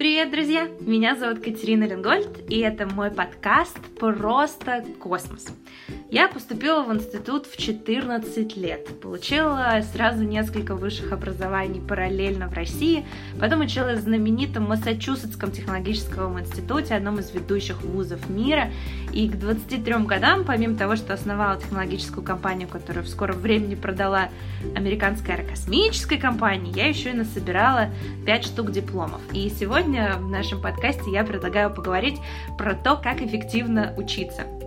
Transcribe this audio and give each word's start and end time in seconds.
Привет, 0.00 0.30
друзья! 0.30 0.66
Меня 0.80 1.14
зовут 1.14 1.40
Катерина 1.40 1.84
Ленгольд, 1.84 2.50
и 2.50 2.60
это 2.60 2.86
мой 2.86 3.10
подкаст 3.10 3.76
«Просто 3.98 4.82
космос». 4.98 5.48
Я 6.10 6.26
поступила 6.26 6.82
в 6.82 6.92
институт 6.92 7.46
в 7.46 7.56
14 7.56 8.56
лет, 8.56 9.00
получила 9.00 9.80
сразу 9.92 10.24
несколько 10.24 10.74
высших 10.74 11.12
образований 11.12 11.80
параллельно 11.80 12.48
в 12.48 12.52
России, 12.52 13.06
потом 13.38 13.60
училась 13.60 14.00
в 14.00 14.02
знаменитом 14.02 14.64
Массачусетском 14.64 15.52
технологическом 15.52 16.40
институте, 16.40 16.94
одном 16.94 17.20
из 17.20 17.30
ведущих 17.30 17.82
вузов 17.82 18.28
мира, 18.28 18.72
и 19.12 19.28
к 19.28 19.38
23 19.38 19.98
годам, 19.98 20.42
помимо 20.44 20.76
того, 20.76 20.96
что 20.96 21.14
основала 21.14 21.60
технологическую 21.60 22.24
компанию, 22.24 22.68
которую 22.68 23.04
в 23.04 23.08
скором 23.08 23.38
времени 23.38 23.76
продала 23.76 24.30
американская 24.74 25.36
аэрокосмическая 25.36 26.18
компания, 26.18 26.72
я 26.72 26.88
еще 26.88 27.10
и 27.10 27.14
насобирала 27.14 27.88
5 28.26 28.44
штук 28.44 28.72
дипломов. 28.72 29.20
И 29.32 29.48
сегодня 29.48 30.16
в 30.18 30.28
нашем 30.28 30.60
подкасте 30.60 31.08
я 31.12 31.22
предлагаю 31.22 31.72
поговорить 31.72 32.18
про 32.58 32.74
то, 32.74 32.96
как 32.96 33.22
эффективно 33.22 33.94
учиться. 33.96 34.59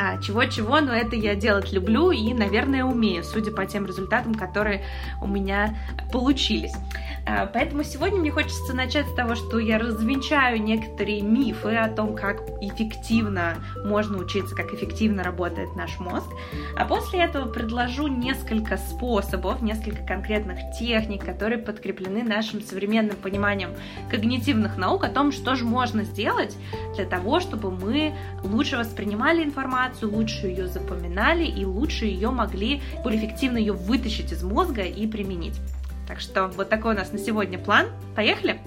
А, 0.00 0.16
чего-чего, 0.18 0.80
но 0.80 0.92
это 0.94 1.16
я 1.16 1.34
делать 1.34 1.72
люблю 1.72 2.12
и, 2.12 2.32
наверное, 2.32 2.84
умею, 2.84 3.24
судя 3.24 3.50
по 3.50 3.66
тем 3.66 3.84
результатам, 3.84 4.34
которые 4.34 4.84
у 5.20 5.26
меня 5.26 5.76
получились. 6.12 6.74
А, 7.30 7.44
поэтому 7.44 7.84
сегодня 7.84 8.18
мне 8.18 8.30
хочется 8.30 8.72
начать 8.72 9.06
с 9.06 9.12
того, 9.12 9.34
что 9.34 9.58
я 9.58 9.78
развенчаю 9.78 10.62
некоторые 10.62 11.20
мифы 11.20 11.74
о 11.74 11.88
том, 11.88 12.16
как 12.16 12.40
эффективно 12.62 13.56
можно 13.84 14.16
учиться, 14.16 14.56
как 14.56 14.72
эффективно 14.72 15.22
работает 15.22 15.76
наш 15.76 15.98
мозг. 15.98 16.26
А 16.74 16.86
после 16.86 17.20
этого 17.20 17.46
предложу 17.46 18.06
несколько 18.06 18.78
способов, 18.78 19.60
несколько 19.60 20.02
конкретных 20.06 20.58
техник, 20.78 21.22
которые 21.22 21.58
подкреплены 21.58 22.22
нашим 22.22 22.62
современным 22.62 23.16
пониманием 23.16 23.72
когнитивных 24.10 24.78
наук 24.78 25.04
о 25.04 25.10
том, 25.10 25.30
что 25.30 25.54
же 25.54 25.66
можно 25.66 26.04
сделать 26.04 26.56
для 26.94 27.04
того, 27.04 27.40
чтобы 27.40 27.70
мы 27.70 28.14
лучше 28.42 28.78
воспринимали 28.78 29.44
информацию, 29.44 30.10
лучше 30.10 30.46
ее 30.46 30.66
запоминали 30.66 31.44
и 31.44 31.66
лучше 31.66 32.06
ее 32.06 32.30
могли 32.30 32.80
более 33.02 33.20
эффективно 33.20 33.58
ее 33.58 33.74
вытащить 33.74 34.32
из 34.32 34.42
мозга 34.42 34.82
и 34.82 35.06
применить. 35.06 35.60
Так 36.08 36.20
что 36.20 36.48
вот 36.48 36.70
такой 36.70 36.94
у 36.94 36.96
нас 36.96 37.12
на 37.12 37.18
сегодня 37.18 37.58
план. 37.58 37.88
Поехали! 38.16 38.58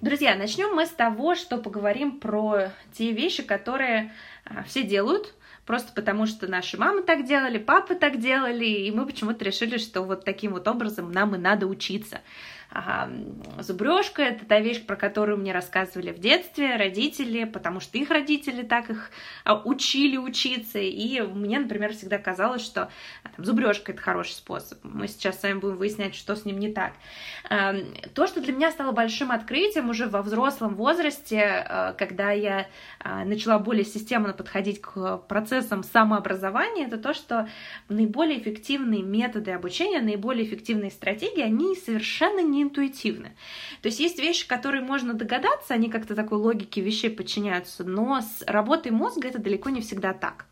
Друзья, 0.00 0.36
начнем 0.36 0.72
мы 0.72 0.86
с 0.86 0.90
того, 0.90 1.34
что 1.34 1.58
поговорим 1.58 2.20
про 2.20 2.70
те 2.92 3.10
вещи, 3.10 3.42
которые 3.42 4.12
а, 4.44 4.62
все 4.62 4.84
делают, 4.84 5.34
просто 5.66 5.92
потому 5.94 6.26
что 6.26 6.46
наши 6.46 6.78
мамы 6.78 7.02
так 7.02 7.26
делали, 7.26 7.58
папы 7.58 7.96
так 7.96 8.20
делали, 8.20 8.66
и 8.66 8.92
мы 8.92 9.04
почему-то 9.04 9.44
решили, 9.44 9.78
что 9.78 10.02
вот 10.02 10.24
таким 10.24 10.52
вот 10.52 10.68
образом 10.68 11.10
нам 11.10 11.34
и 11.34 11.38
надо 11.38 11.66
учиться. 11.66 12.20
А, 12.74 13.08
зубрежка— 13.60 14.22
это 14.24 14.44
та 14.44 14.58
вещь, 14.58 14.84
про 14.84 14.96
которую 14.96 15.38
мне 15.38 15.52
рассказывали 15.52 16.10
в 16.10 16.18
детстве 16.18 16.74
родители, 16.74 17.44
потому 17.44 17.78
что 17.78 17.98
их 17.98 18.10
родители 18.10 18.62
так 18.62 18.90
их 18.90 19.12
а, 19.44 19.62
учили 19.64 20.16
учиться, 20.16 20.80
и 20.80 21.20
мне, 21.20 21.60
например, 21.60 21.92
всегда 21.92 22.18
казалось, 22.18 22.62
что 22.62 22.90
а, 23.22 23.28
там, 23.36 23.44
зубрежка— 23.44 23.92
это 23.94 24.02
хороший 24.02 24.32
способ. 24.32 24.80
Мы 24.82 25.06
сейчас 25.06 25.38
с 25.38 25.44
вами 25.44 25.60
будем 25.60 25.76
выяснять, 25.76 26.16
что 26.16 26.34
с 26.34 26.44
ним 26.44 26.58
не 26.58 26.72
так. 26.72 26.94
То, 27.48 28.26
что 28.26 28.40
для 28.40 28.52
меня 28.52 28.72
стало 28.72 28.90
большим 28.90 29.30
открытием 29.30 29.88
уже 29.88 30.06
во 30.08 30.22
взрослом 30.22 30.74
возрасте, 30.74 31.42
а, 31.44 31.92
когда 31.92 32.32
я 32.32 32.66
начала 33.24 33.60
более 33.60 33.84
системно 33.84 34.32
подходить 34.32 34.80
к 34.80 35.18
процессам 35.28 35.84
самообразования, 35.84 36.86
это 36.86 36.98
то, 36.98 37.14
что 37.14 37.48
наиболее 37.88 38.40
эффективные 38.40 39.02
методы 39.02 39.52
обучения, 39.52 40.00
наиболее 40.00 40.44
эффективные 40.44 40.90
стратегии, 40.90 41.42
они 41.42 41.76
совершенно 41.76 42.40
не 42.40 42.63
интуитивны. 42.64 43.36
То 43.80 43.88
есть 43.88 44.00
есть 44.00 44.18
вещи, 44.18 44.46
которые 44.46 44.82
можно 44.82 45.14
догадаться, 45.14 45.74
они 45.74 45.88
как-то 45.88 46.14
такой 46.14 46.38
логике 46.38 46.80
вещей 46.80 47.10
подчиняются, 47.10 47.84
но 47.84 48.20
с 48.20 48.42
работой 48.46 48.92
мозга 48.92 49.28
это 49.28 49.38
далеко 49.38 49.70
не 49.70 49.80
всегда 49.80 50.12
так. 50.12 50.46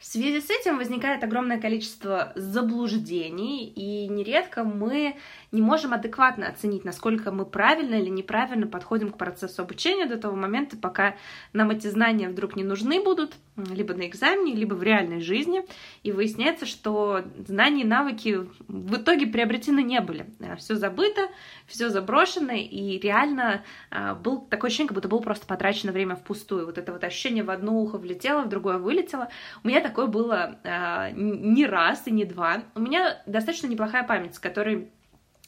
В 0.00 0.06
связи 0.06 0.40
с 0.40 0.48
этим 0.48 0.78
возникает 0.78 1.22
огромное 1.22 1.60
количество 1.60 2.32
заблуждений, 2.34 3.66
и 3.66 4.08
нередко 4.08 4.64
мы 4.64 5.16
не 5.52 5.60
можем 5.60 5.92
адекватно 5.92 6.48
оценить, 6.48 6.86
насколько 6.86 7.30
мы 7.30 7.44
правильно 7.44 7.96
или 7.96 8.08
неправильно 8.08 8.66
подходим 8.66 9.10
к 9.10 9.18
процессу 9.18 9.60
обучения 9.60 10.06
до 10.06 10.16
того 10.16 10.36
момента, 10.36 10.78
пока 10.78 11.16
нам 11.52 11.70
эти 11.70 11.86
знания 11.88 12.30
вдруг 12.30 12.56
не 12.56 12.64
нужны 12.64 13.02
будут, 13.02 13.34
либо 13.56 13.92
на 13.92 14.06
экзамене, 14.06 14.54
либо 14.54 14.72
в 14.72 14.82
реальной 14.82 15.20
жизни, 15.20 15.66
и 16.02 16.12
выясняется, 16.12 16.64
что 16.64 17.22
знания 17.46 17.82
и 17.82 17.86
навыки 17.86 18.48
в 18.68 18.96
итоге 18.96 19.26
приобретены 19.26 19.82
не 19.82 20.00
были. 20.00 20.26
А, 20.40 20.56
все 20.56 20.76
забыто, 20.76 21.28
все 21.66 21.90
заброшено, 21.90 22.54
и 22.54 22.98
реально 22.98 23.64
а, 23.90 24.14
был 24.14 24.40
такое 24.40 24.68
ощущение, 24.68 24.88
как 24.88 24.94
будто 24.94 25.08
было 25.08 25.20
просто 25.20 25.46
потрачено 25.46 25.92
время 25.92 26.16
впустую. 26.16 26.64
Вот 26.64 26.78
это 26.78 26.92
вот 26.92 27.04
ощущение 27.04 27.44
в 27.44 27.50
одно 27.50 27.78
ухо 27.82 27.98
влетело, 27.98 28.42
в 28.42 28.48
другое 28.48 28.78
вылетело. 28.78 29.28
У 29.62 29.68
меня 29.68 29.80
такое 29.90 30.06
было 30.06 30.58
а, 30.64 31.10
не 31.10 31.66
раз 31.66 32.02
и 32.06 32.12
не 32.12 32.24
два. 32.24 32.62
У 32.76 32.80
меня 32.80 33.20
достаточно 33.26 33.66
неплохая 33.66 34.04
память, 34.04 34.36
с 34.36 34.38
которой 34.38 34.88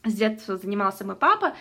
с 0.04 0.14
детства 0.14 0.56
занимался 0.56 1.04
мой 1.04 1.14
папа, 1.14 1.54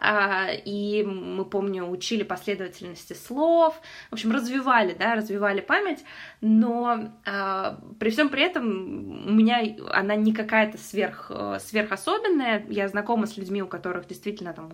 а, 0.00 0.50
и 0.52 1.02
мы, 1.02 1.44
помню, 1.44 1.84
учили 1.90 2.22
последовательности 2.22 3.12
слов, 3.12 3.80
в 4.10 4.12
общем, 4.12 4.30
развивали, 4.30 4.94
да, 4.94 5.16
развивали 5.16 5.60
память, 5.60 6.04
но 6.40 7.10
а, 7.26 7.80
при 7.98 8.10
всем 8.10 8.28
при 8.28 8.42
этом 8.44 9.26
у 9.26 9.32
меня 9.32 9.64
она 9.90 10.14
не 10.14 10.32
какая-то 10.32 10.78
сверх, 10.78 11.32
сверхособенная, 11.58 12.64
я 12.68 12.86
знакома 12.86 13.26
с 13.26 13.36
людьми, 13.36 13.64
у 13.64 13.66
которых 13.66 14.06
действительно 14.06 14.52
там 14.52 14.70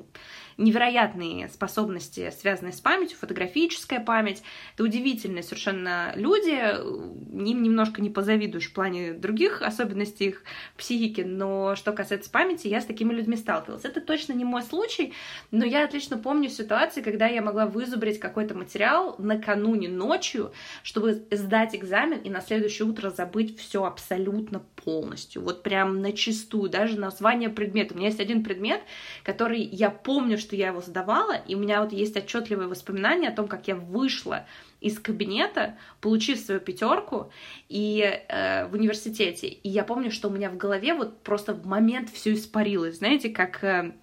невероятные 0.56 1.48
способности, 1.48 2.32
связанные 2.38 2.72
с 2.72 2.80
памятью, 2.80 3.18
фотографическая 3.18 4.00
память. 4.00 4.42
Это 4.74 4.84
удивительные 4.84 5.42
совершенно 5.42 6.12
люди, 6.16 6.50
им 6.50 7.62
немножко 7.62 8.00
не 8.00 8.10
позавидуешь 8.10 8.70
в 8.70 8.72
плане 8.72 9.12
других 9.12 9.62
особенностей 9.62 10.26
их 10.26 10.42
психики, 10.76 11.22
но 11.22 11.74
что 11.76 11.92
касается 11.92 12.30
памяти, 12.30 12.68
я 12.68 12.80
с 12.80 12.84
такими 12.84 13.12
людьми 13.12 13.36
сталкивалась. 13.36 13.84
Это 13.84 14.00
точно 14.00 14.32
не 14.32 14.44
мой 14.44 14.62
случай, 14.62 15.12
но 15.50 15.64
я 15.64 15.84
отлично 15.84 16.18
помню 16.18 16.48
ситуации, 16.48 17.02
когда 17.02 17.26
я 17.26 17.42
могла 17.42 17.66
вызубрить 17.66 18.20
какой-то 18.20 18.54
материал 18.54 19.16
накануне 19.18 19.88
ночью, 19.88 20.52
чтобы 20.82 21.26
сдать 21.30 21.74
экзамен 21.74 22.18
и 22.18 22.30
на 22.30 22.40
следующее 22.40 22.88
утро 22.88 23.10
забыть 23.10 23.58
все 23.58 23.84
абсолютно 23.84 24.60
полностью. 24.76 25.42
Вот 25.42 25.62
прям 25.62 26.00
на 26.00 26.12
чистую, 26.12 26.70
даже 26.70 26.98
название 26.98 27.48
предмета. 27.48 27.94
У 27.94 27.96
меня 27.96 28.08
есть 28.08 28.20
один 28.20 28.44
предмет, 28.44 28.82
который 29.22 29.60
я 29.60 29.90
помню, 29.90 30.38
что 30.44 30.56
я 30.56 30.68
его 30.68 30.80
сдавала, 30.80 31.32
и 31.32 31.54
у 31.54 31.58
меня 31.58 31.82
вот 31.82 31.92
есть 31.92 32.16
отчетливые 32.16 32.68
воспоминания 32.68 33.28
о 33.28 33.34
том, 33.34 33.48
как 33.48 33.66
я 33.66 33.74
вышла 33.74 34.46
из 34.80 34.98
кабинета, 34.98 35.76
получив 36.00 36.38
свою 36.38 36.60
пятерку 36.60 37.32
и 37.68 38.00
э, 38.28 38.66
в 38.66 38.74
университете. 38.74 39.48
И 39.48 39.68
я 39.68 39.82
помню, 39.82 40.10
что 40.10 40.28
у 40.28 40.30
меня 40.30 40.50
в 40.50 40.56
голове 40.56 40.94
вот 40.94 41.22
просто 41.22 41.54
в 41.54 41.66
момент 41.66 42.10
все 42.10 42.34
испарилось, 42.34 42.98
знаете, 42.98 43.30
как 43.30 43.64
э, 43.64 43.94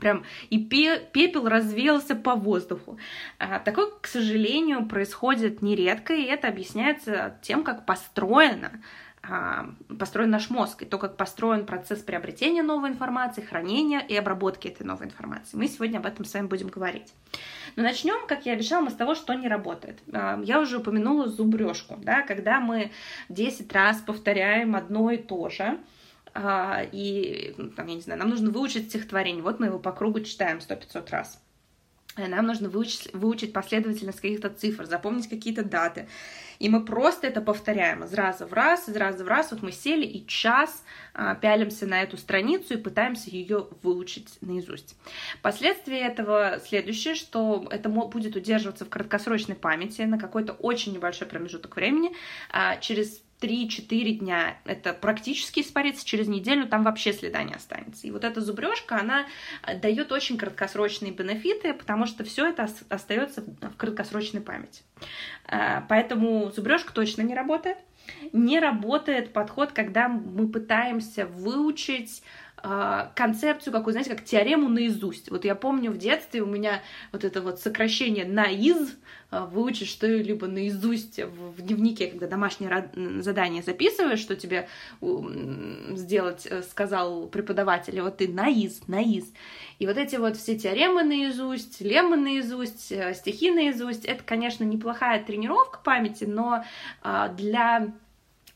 прям 0.00 0.24
и 0.50 0.58
пепел 0.58 1.48
развеялся 1.48 2.14
по 2.14 2.34
воздуху. 2.34 2.98
А, 3.38 3.58
такое, 3.58 3.90
к 4.00 4.06
сожалению, 4.06 4.86
происходит 4.86 5.62
нередко, 5.62 6.14
и 6.14 6.22
это 6.22 6.48
объясняется 6.48 7.38
тем, 7.42 7.62
как 7.62 7.86
построена 7.86 8.72
а, 8.72 8.78
построен 9.98 10.30
наш 10.30 10.50
мозг, 10.50 10.82
и 10.82 10.84
то, 10.84 10.98
как 10.98 11.16
построен 11.16 11.66
процесс 11.66 12.00
приобретения 12.00 12.62
новой 12.62 12.90
информации, 12.90 13.40
хранения 13.40 14.00
и 14.00 14.16
обработки 14.16 14.68
этой 14.68 14.84
новой 14.84 15.06
информации. 15.06 15.56
Мы 15.56 15.68
сегодня 15.68 15.98
об 15.98 16.06
этом 16.06 16.24
с 16.24 16.34
вами 16.34 16.46
будем 16.46 16.68
говорить. 16.68 17.12
Но 17.76 17.82
начнем, 17.82 18.26
как 18.26 18.46
я 18.46 18.52
обещала, 18.52 18.82
мы 18.82 18.90
с 18.90 18.94
того, 18.94 19.14
что 19.14 19.34
не 19.34 19.48
работает. 19.48 20.00
А, 20.12 20.40
я 20.42 20.60
уже 20.60 20.78
упомянула 20.78 21.28
зубрежку, 21.28 21.96
да, 21.98 22.22
когда 22.22 22.60
мы 22.60 22.92
10 23.28 23.72
раз 23.72 23.98
повторяем 23.98 24.76
одно 24.76 25.10
и 25.10 25.16
то 25.16 25.48
же, 25.48 25.78
а, 26.34 26.82
и, 26.90 27.54
там, 27.76 27.86
я 27.86 27.94
не 27.94 28.00
знаю, 28.00 28.18
нам 28.18 28.30
нужно 28.30 28.50
выучить 28.50 28.88
стихотворение, 28.88 29.42
вот 29.42 29.60
мы 29.60 29.66
его 29.66 29.78
по 29.78 29.92
кругу 29.92 30.20
читаем 30.20 30.58
100-500 30.58 31.10
раз. 31.10 31.43
Нам 32.16 32.46
нужно 32.46 32.68
выучить, 32.68 33.12
выучить 33.12 33.52
последовательность 33.52 34.20
каких-то 34.20 34.48
цифр, 34.48 34.86
запомнить 34.86 35.28
какие-то 35.28 35.64
даты. 35.64 36.08
И 36.60 36.68
мы 36.68 36.84
просто 36.84 37.26
это 37.26 37.40
повторяем 37.40 38.04
из 38.04 38.14
раза 38.14 38.46
в 38.46 38.52
раз, 38.52 38.88
из 38.88 38.96
раза 38.96 39.24
в 39.24 39.28
раз. 39.28 39.50
Вот 39.50 39.62
мы 39.62 39.72
сели 39.72 40.06
и 40.06 40.24
час 40.26 40.84
а, 41.12 41.34
пялимся 41.34 41.86
на 41.86 42.02
эту 42.02 42.16
страницу 42.16 42.74
и 42.74 42.76
пытаемся 42.76 43.30
ее 43.30 43.68
выучить 43.82 44.38
наизусть. 44.40 44.96
Последствия 45.42 45.98
этого 45.98 46.60
следующее, 46.64 47.14
что 47.16 47.66
это 47.70 47.88
будет 47.88 48.36
удерживаться 48.36 48.84
в 48.84 48.88
краткосрочной 48.88 49.56
памяти 49.56 50.02
на 50.02 50.18
какой-то 50.18 50.52
очень 50.52 50.92
небольшой 50.92 51.26
промежуток 51.26 51.74
времени. 51.74 52.12
А, 52.50 52.76
через 52.76 53.22
3-4 53.44 54.10
дня 54.12 54.56
это 54.64 54.94
практически 54.94 55.60
испарится, 55.60 56.06
через 56.06 56.28
неделю 56.28 56.66
там 56.66 56.82
вообще 56.82 57.12
следа 57.12 57.42
не 57.42 57.52
останется. 57.52 58.06
И 58.06 58.10
вот 58.10 58.24
эта 58.24 58.40
зубрежка, 58.40 58.98
она 58.98 59.26
э, 59.62 59.78
дает 59.78 60.12
очень 60.12 60.38
краткосрочные 60.38 61.12
бенефиты, 61.12 61.74
потому 61.74 62.06
что 62.06 62.24
все 62.24 62.48
это 62.48 62.68
остается 62.88 63.42
в 63.42 63.76
краткосрочной 63.76 64.40
памяти. 64.40 64.82
Э, 65.48 65.82
поэтому 65.88 66.50
зубрежка 66.52 66.94
точно 66.94 67.22
не 67.22 67.34
работает. 67.34 67.76
Не 68.32 68.60
работает 68.60 69.32
подход, 69.32 69.72
когда 69.72 70.08
мы 70.08 70.48
пытаемся 70.48 71.26
выучить 71.26 72.22
э, 72.62 73.08
концепцию 73.14 73.74
какую, 73.74 73.92
знаете, 73.92 74.10
как 74.10 74.24
теорему 74.24 74.70
наизусть. 74.70 75.30
Вот 75.30 75.44
я 75.44 75.54
помню 75.54 75.90
в 75.90 75.98
детстве 75.98 76.40
у 76.40 76.46
меня 76.46 76.82
вот 77.12 77.24
это 77.24 77.42
вот 77.42 77.60
сокращение 77.60 78.24
наиз, 78.24 78.96
выучить 79.30 79.88
что-либо 79.88 80.46
наизусть 80.46 81.18
в, 81.18 81.62
дневнике, 81.62 82.08
когда 82.08 82.26
домашнее 82.26 82.90
задание 83.22 83.62
записываешь, 83.62 84.20
что 84.20 84.36
тебе 84.36 84.68
э, 85.00 85.94
сделать 85.96 86.48
сказал 86.70 87.26
преподаватель, 87.26 88.00
вот 88.00 88.18
ты 88.18 88.28
наиз, 88.28 88.82
наиз. 88.86 89.32
И 89.78 89.86
вот 89.86 89.96
эти 89.96 90.16
вот 90.16 90.36
все 90.36 90.58
теоремы 90.58 91.02
наизусть, 91.02 91.80
леммы 91.80 92.16
наизусть, 92.16 92.92
э, 92.92 93.14
стихи 93.14 93.50
наизусть, 93.50 94.04
это, 94.04 94.22
конечно, 94.24 94.64
неплохая 94.64 95.22
тренировка 95.24 95.78
памяти, 95.82 96.24
но 96.24 96.64
для 97.36 97.92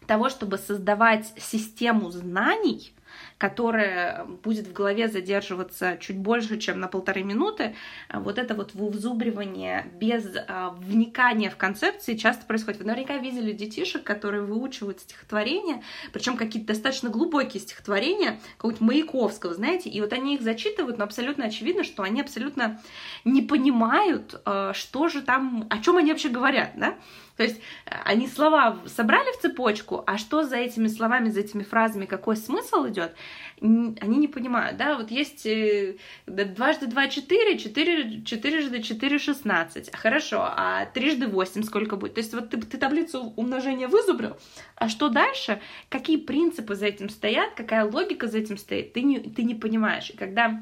того, 0.06 0.28
чтобы 0.30 0.58
создавать 0.58 1.32
систему 1.36 2.10
знаний, 2.10 2.92
которая 3.38 4.24
будет 4.42 4.66
в 4.66 4.72
голове 4.72 5.08
задерживаться 5.08 5.96
чуть 6.00 6.18
больше, 6.18 6.58
чем 6.58 6.80
на 6.80 6.88
полторы 6.88 7.22
минуты, 7.22 7.76
вот 8.12 8.36
это 8.36 8.54
вот 8.54 8.74
вызубривание 8.74 9.86
без 9.94 10.26
а, 10.48 10.70
вникания 10.70 11.48
в 11.48 11.56
концепции 11.56 12.16
часто 12.16 12.44
происходит. 12.46 12.80
Вы 12.80 12.86
наверняка 12.86 13.16
видели 13.16 13.52
детишек, 13.52 14.02
которые 14.02 14.42
выучивают 14.42 15.00
стихотворения, 15.00 15.82
причем 16.12 16.36
какие-то 16.36 16.68
достаточно 16.68 17.10
глубокие 17.10 17.60
стихотворения, 17.60 18.40
какого-нибудь 18.56 18.86
Маяковского, 18.86 19.54
знаете, 19.54 19.88
и 19.88 20.00
вот 20.00 20.12
они 20.12 20.34
их 20.34 20.42
зачитывают, 20.42 20.98
но 20.98 21.04
абсолютно 21.04 21.44
очевидно, 21.44 21.84
что 21.84 22.02
они 22.02 22.20
абсолютно 22.20 22.80
не 23.24 23.42
понимают, 23.42 24.40
а, 24.44 24.74
что 24.74 25.08
же 25.08 25.22
там, 25.22 25.66
о 25.70 25.78
чем 25.78 25.96
они 25.96 26.10
вообще 26.10 26.28
говорят, 26.28 26.72
да? 26.76 26.96
То 27.38 27.44
есть 27.44 27.60
э, 27.86 27.94
они 28.04 28.26
слова 28.26 28.80
собрали 28.86 29.32
в 29.32 29.40
цепочку, 29.40 30.02
а 30.06 30.18
что 30.18 30.42
за 30.42 30.56
этими 30.56 30.88
словами, 30.88 31.30
за 31.30 31.40
этими 31.40 31.62
фразами, 31.62 32.04
какой 32.04 32.36
смысл 32.36 32.88
идет, 32.88 33.14
они 33.60 34.16
не 34.16 34.26
понимают, 34.26 34.76
да, 34.76 34.96
вот 34.96 35.12
есть 35.12 35.46
э, 35.46 35.96
дважды 36.26 36.88
два 36.88 37.06
четыре, 37.06 37.56
четыре, 37.56 38.22
четырежды 38.24 38.82
четыре 38.82 39.18
шестнадцать, 39.20 39.94
хорошо, 39.94 40.42
а 40.42 40.86
трижды 40.86 41.28
восемь 41.28 41.62
сколько 41.62 41.94
будет? 41.94 42.14
То 42.14 42.20
есть 42.20 42.34
вот 42.34 42.50
ты, 42.50 42.60
ты 42.60 42.76
таблицу 42.76 43.32
умножения 43.36 43.86
вызубрил, 43.86 44.36
а 44.74 44.88
что 44.88 45.08
дальше, 45.08 45.60
какие 45.88 46.16
принципы 46.16 46.74
за 46.74 46.86
этим 46.86 47.08
стоят, 47.08 47.54
какая 47.54 47.84
логика 47.84 48.26
за 48.26 48.38
этим 48.38 48.58
стоит, 48.58 48.92
ты 48.94 49.02
не, 49.02 49.20
ты 49.20 49.44
не 49.44 49.54
понимаешь, 49.54 50.10
и 50.10 50.16
когда 50.16 50.60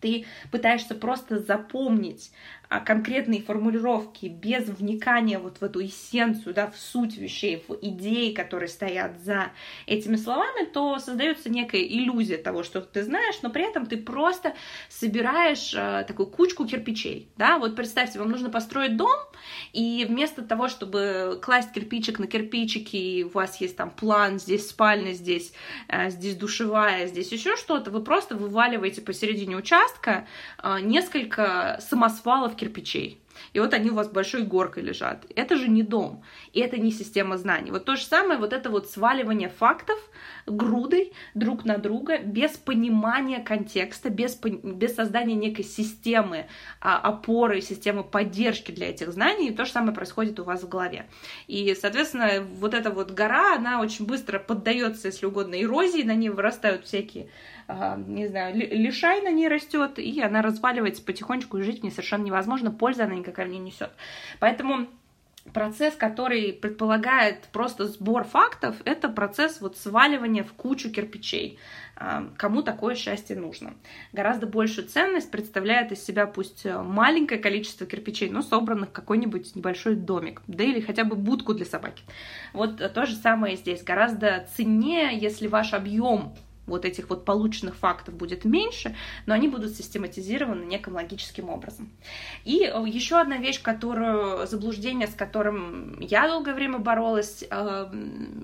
ты 0.00 0.24
пытаешься 0.50 0.94
просто 0.94 1.38
запомнить 1.38 2.32
конкретные 2.78 3.42
формулировки 3.42 4.26
без 4.26 4.68
вникания 4.68 5.40
вот 5.40 5.58
в 5.60 5.64
эту 5.64 5.84
эссенцию, 5.84 6.54
да, 6.54 6.68
в 6.70 6.76
суть 6.76 7.16
вещей, 7.16 7.64
в 7.66 7.76
идеи, 7.82 8.32
которые 8.32 8.68
стоят 8.68 9.18
за 9.24 9.50
этими 9.86 10.14
словами, 10.14 10.66
то 10.66 11.00
создается 11.00 11.50
некая 11.50 11.82
иллюзия 11.82 12.36
того, 12.36 12.62
что 12.62 12.80
ты 12.80 13.02
знаешь, 13.02 13.34
но 13.42 13.50
при 13.50 13.68
этом 13.68 13.86
ты 13.86 13.96
просто 13.96 14.54
собираешь 14.88 15.74
э, 15.74 16.04
такую 16.06 16.28
кучку 16.28 16.64
кирпичей, 16.64 17.28
да, 17.36 17.58
вот 17.58 17.74
представьте, 17.74 18.20
вам 18.20 18.30
нужно 18.30 18.50
построить 18.50 18.96
дом, 18.96 19.18
и 19.72 20.06
вместо 20.08 20.42
того, 20.42 20.68
чтобы 20.68 21.40
класть 21.42 21.72
кирпичик 21.72 22.20
на 22.20 22.28
кирпичики, 22.28 22.96
и 22.96 23.24
у 23.24 23.30
вас 23.30 23.60
есть 23.60 23.76
там 23.76 23.90
план, 23.90 24.38
здесь 24.38 24.68
спальня, 24.68 25.12
здесь, 25.12 25.52
э, 25.88 26.10
здесь 26.10 26.36
душевая, 26.36 27.08
здесь 27.08 27.32
еще 27.32 27.56
что-то, 27.56 27.90
вы 27.90 28.04
просто 28.04 28.36
вываливаете 28.36 29.00
посередине 29.00 29.56
участка 29.56 30.28
э, 30.62 30.78
несколько 30.82 31.80
самосвалов 31.80 32.59
кирпичей. 32.60 33.20
И 33.54 33.60
вот 33.60 33.74
они 33.74 33.90
у 33.90 33.94
вас 33.94 34.08
большой 34.08 34.42
горкой 34.42 34.82
лежат. 34.82 35.24
Это 35.34 35.56
же 35.56 35.68
не 35.68 35.82
дом, 35.82 36.22
и 36.52 36.60
это 36.60 36.76
не 36.78 36.92
система 36.92 37.38
знаний. 37.38 37.70
Вот 37.70 37.84
то 37.84 37.96
же 37.96 38.04
самое, 38.04 38.38
вот 38.38 38.52
это 38.52 38.70
вот 38.70 38.88
сваливание 38.90 39.48
фактов 39.48 39.98
грудой 40.50 41.12
друг 41.34 41.64
на 41.64 41.78
друга, 41.78 42.18
без 42.18 42.52
понимания 42.52 43.40
контекста, 43.40 44.10
без, 44.10 44.36
без 44.36 44.94
создания 44.94 45.34
некой 45.34 45.64
системы 45.64 46.46
а, 46.80 46.98
опоры, 46.98 47.60
системы 47.60 48.04
поддержки 48.04 48.70
для 48.70 48.90
этих 48.90 49.12
знаний, 49.12 49.48
и 49.48 49.54
то 49.54 49.64
же 49.64 49.72
самое 49.72 49.94
происходит 49.94 50.40
у 50.40 50.44
вас 50.44 50.62
в 50.62 50.68
голове. 50.68 51.06
И, 51.46 51.76
соответственно, 51.80 52.46
вот 52.58 52.74
эта 52.74 52.90
вот 52.90 53.10
гора, 53.12 53.56
она 53.56 53.80
очень 53.80 54.06
быстро 54.06 54.38
поддается, 54.38 55.08
если 55.08 55.26
угодно, 55.26 55.60
эрозии, 55.60 56.02
на 56.02 56.14
ней 56.14 56.28
вырастают 56.28 56.84
всякие 56.84 57.28
не 58.06 58.26
знаю, 58.26 58.56
лишай 58.56 59.22
на 59.22 59.30
ней 59.30 59.48
растет, 59.48 59.98
и 59.98 60.20
она 60.20 60.42
разваливается 60.42 61.02
потихонечку, 61.02 61.58
и 61.58 61.62
жить 61.62 61.82
мне 61.82 61.90
совершенно 61.90 62.24
невозможно, 62.24 62.70
пользы 62.70 63.02
она 63.02 63.14
никакая 63.14 63.46
не 63.46 63.58
несет. 63.58 63.90
Поэтому 64.38 64.88
процесс, 65.52 65.94
который 65.94 66.52
предполагает 66.52 67.48
просто 67.52 67.86
сбор 67.86 68.24
фактов, 68.24 68.76
это 68.84 69.08
процесс 69.08 69.60
вот 69.60 69.76
сваливания 69.76 70.44
в 70.44 70.52
кучу 70.52 70.90
кирпичей. 70.90 71.58
Кому 72.38 72.62
такое 72.62 72.94
счастье 72.94 73.36
нужно? 73.36 73.74
Гораздо 74.12 74.46
большую 74.46 74.88
ценность 74.88 75.30
представляет 75.30 75.92
из 75.92 76.02
себя 76.02 76.26
пусть 76.26 76.64
маленькое 76.64 77.40
количество 77.40 77.86
кирпичей, 77.86 78.30
но 78.30 78.40
собранных 78.40 78.88
в 78.88 78.92
какой-нибудь 78.92 79.54
небольшой 79.54 79.96
домик, 79.96 80.40
да 80.46 80.64
или 80.64 80.80
хотя 80.80 81.04
бы 81.04 81.16
будку 81.16 81.52
для 81.52 81.66
собаки. 81.66 82.02
Вот 82.54 82.78
то 82.78 83.06
же 83.06 83.14
самое 83.16 83.56
здесь. 83.56 83.82
Гораздо 83.82 84.46
ценнее, 84.56 85.16
если 85.18 85.46
ваш 85.46 85.74
объем 85.74 86.34
вот 86.70 86.84
этих 86.84 87.10
вот 87.10 87.24
полученных 87.24 87.76
фактов 87.76 88.14
будет 88.14 88.44
меньше, 88.44 88.96
но 89.26 89.34
они 89.34 89.48
будут 89.48 89.74
систематизированы 89.74 90.64
неким 90.64 90.94
логическим 90.94 91.48
образом. 91.48 91.90
И 92.44 92.64
э, 92.64 92.84
еще 92.86 93.20
одна 93.20 93.36
вещь, 93.36 93.60
которую, 93.60 94.46
заблуждение, 94.46 95.06
с 95.06 95.14
которым 95.14 95.98
я 96.00 96.28
долгое 96.28 96.54
время 96.54 96.78
боролась, 96.78 97.44
э, 97.48 97.92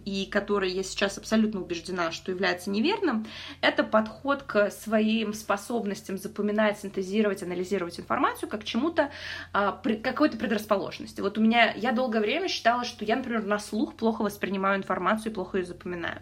и 0.05 0.27
которое 0.27 0.71
я 0.71 0.83
сейчас 0.83 1.19
абсолютно 1.19 1.61
убеждена, 1.61 2.13
что 2.13 2.31
является 2.31 2.71
неверным, 2.71 3.27
это 3.61 3.83
подход 3.83 4.43
к 4.43 4.71
своим 4.71 5.33
способностям 5.33 6.19
запоминать, 6.19 6.79
синтезировать, 6.79 7.43
анализировать 7.43 7.99
информацию 7.99 8.49
как 8.49 8.65
чему-то, 8.65 9.11
э, 9.55 9.73
какой-то 10.03 10.37
предрасположенности. 10.37 11.21
Вот 11.21 11.39
у 11.39 11.41
меня, 11.41 11.73
я 11.75 11.93
долгое 11.93 12.21
время 12.21 12.49
считала, 12.49 12.85
что 12.85 13.05
я, 13.05 13.17
например, 13.17 13.45
на 13.45 13.59
слух 13.59 13.95
плохо 13.95 14.23
воспринимаю 14.23 14.79
информацию 14.79 15.33
и 15.33 15.35
плохо 15.35 15.59
ее 15.59 15.65
запоминаю. 15.65 16.21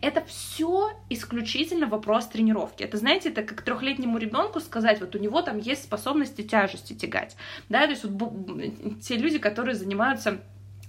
Это 0.00 0.24
все 0.24 0.90
исключительно 1.10 1.86
вопрос 1.86 2.26
тренировки. 2.26 2.82
Это, 2.82 2.96
знаете, 2.96 3.30
это 3.30 3.42
как 3.42 3.62
трехлетнему 3.62 4.18
ребенку 4.18 4.60
сказать, 4.60 5.00
вот 5.00 5.14
у 5.14 5.18
него 5.18 5.42
там 5.42 5.58
есть 5.58 5.84
способности 5.84 6.42
тяжести 6.42 6.92
тягать, 6.94 7.36
да, 7.68 7.84
то 7.84 7.90
есть 7.90 8.04
вот 8.04 9.00
те 9.02 9.16
люди, 9.16 9.38
которые 9.38 9.74
занимаются 9.74 10.40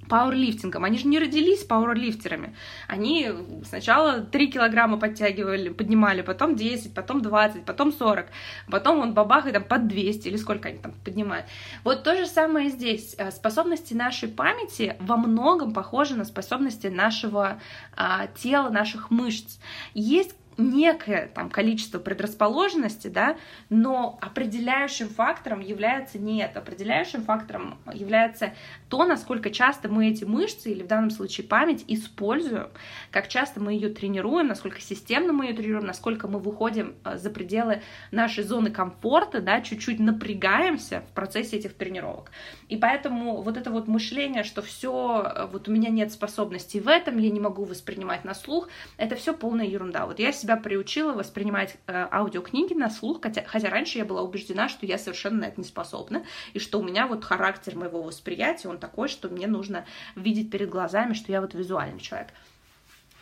пауэрлифтингом. 0.10 0.84
Они 0.84 0.98
же 0.98 1.08
не 1.08 1.20
родились 1.20 1.64
пауэрлифтерами. 1.64 2.56
Они 2.88 3.30
сначала 3.64 4.22
3 4.22 4.52
килограмма 4.52 4.98
подтягивали, 4.98 5.70
поднимали, 5.70 6.22
потом 6.22 6.56
10, 6.56 6.94
потом 6.94 7.22
20, 7.22 7.66
потом 7.66 7.92
40, 7.92 8.28
потом 8.70 9.00
он 9.00 9.14
бабах 9.14 9.48
и 9.48 9.52
там 9.52 9.64
под 9.64 9.88
200 9.88 10.28
или 10.28 10.38
сколько 10.38 10.70
они 10.70 10.80
там 10.80 10.94
поднимают. 11.04 11.46
Вот 11.84 12.04
то 12.04 12.16
же 12.16 12.28
самое 12.28 12.70
здесь. 12.70 13.16
Э, 13.18 13.32
способности 13.32 13.94
нашей 13.94 14.30
памяти 14.30 14.96
во 15.00 15.18
многом 15.18 15.74
похожи 15.74 16.16
на 16.16 16.26
способности 16.26 16.88
нашего 16.88 17.60
а, 17.96 18.28
тела, 18.28 18.70
наших 18.70 19.12
мышц. 19.12 19.60
Есть 19.94 20.36
некое 20.58 21.28
там 21.34 21.50
количество 21.50 22.00
предрасположенности, 22.00 23.08
да, 23.08 23.38
но 23.70 24.18
определяющим 24.22 25.10
фактором 25.10 25.60
является 25.60 26.18
не 26.20 26.42
это. 26.42 26.60
Определяющим 26.60 27.24
фактором 27.24 27.78
является 27.94 28.54
то, 28.90 29.06
насколько 29.06 29.50
часто 29.50 29.90
мы 29.90 30.10
эти 30.10 30.24
мышцы, 30.24 30.72
или 30.72 30.84
в 30.84 30.88
данном 30.88 31.10
случае 31.10 31.48
память, 31.48 31.84
используем, 31.88 32.70
как 33.12 33.28
часто 33.28 33.60
мы 33.60 33.74
ее 33.74 33.90
тренируем, 33.90 34.48
насколько 34.48 34.82
системно 34.82 35.34
мы 35.34 35.48
ее 35.48 35.54
тренируем, 35.54 35.86
насколько 35.86 36.28
мы 36.28 36.40
выходим 36.40 36.96
э, 37.04 37.18
за 37.18 37.30
пределы 37.30 37.82
нашей 38.12 38.44
зоны 38.44 38.72
комфорта, 38.72 39.42
да, 39.42 39.62
чуть-чуть 39.62 40.00
напрягаемся 40.00 41.04
в 41.10 41.14
процессе 41.14 41.58
этих 41.58 41.74
тренировок. 41.74 42.32
И 42.70 42.78
поэтому 42.78 43.42
вот 43.42 43.58
это 43.58 43.72
вот 43.72 43.88
мышление, 43.88 44.44
что 44.44 44.62
все, 44.62 45.24
э, 45.24 45.48
вот 45.52 45.68
у 45.68 45.72
меня 45.72 45.90
нет 45.90 46.12
способностей 46.12 46.80
в 46.80 46.88
этом, 46.88 47.18
я 47.18 47.30
не 47.30 47.40
могу 47.40 47.66
воспринимать 47.66 48.24
на 48.24 48.34
слух, 48.34 48.70
это 48.98 49.16
все 49.16 49.34
полная 49.34 49.66
ерунда. 49.66 50.06
Вот 50.06 50.20
я 50.20 50.32
себя 50.46 50.58
приучила 50.58 51.14
воспринимать 51.14 51.76
э, 51.88 52.08
аудиокниги 52.12 52.74
на 52.74 52.90
слух, 52.90 53.22
хотя, 53.22 53.44
хотя 53.46 53.70
раньше 53.70 53.98
я 53.98 54.06
была 54.06 54.22
убеждена, 54.22 54.70
что 54.70 54.86
я 54.86 54.98
совершенно 54.98 55.40
на 55.40 55.46
это 55.46 55.60
не 55.60 55.68
способна, 55.68 56.24
и 56.54 56.60
что 56.60 56.80
у 56.80 56.84
меня 56.84 57.08
вот 57.08 57.24
характер 57.24 57.76
моего 57.76 58.02
восприятия, 58.04 58.70
он 58.70 58.78
такой, 58.78 59.08
что 59.08 59.28
мне 59.30 59.48
нужно 59.48 59.86
видеть 60.16 60.52
перед 60.52 60.70
глазами, 60.70 61.14
что 61.14 61.32
я 61.32 61.42
вот 61.42 61.54
визуальный 61.54 62.00
человек 62.00 62.30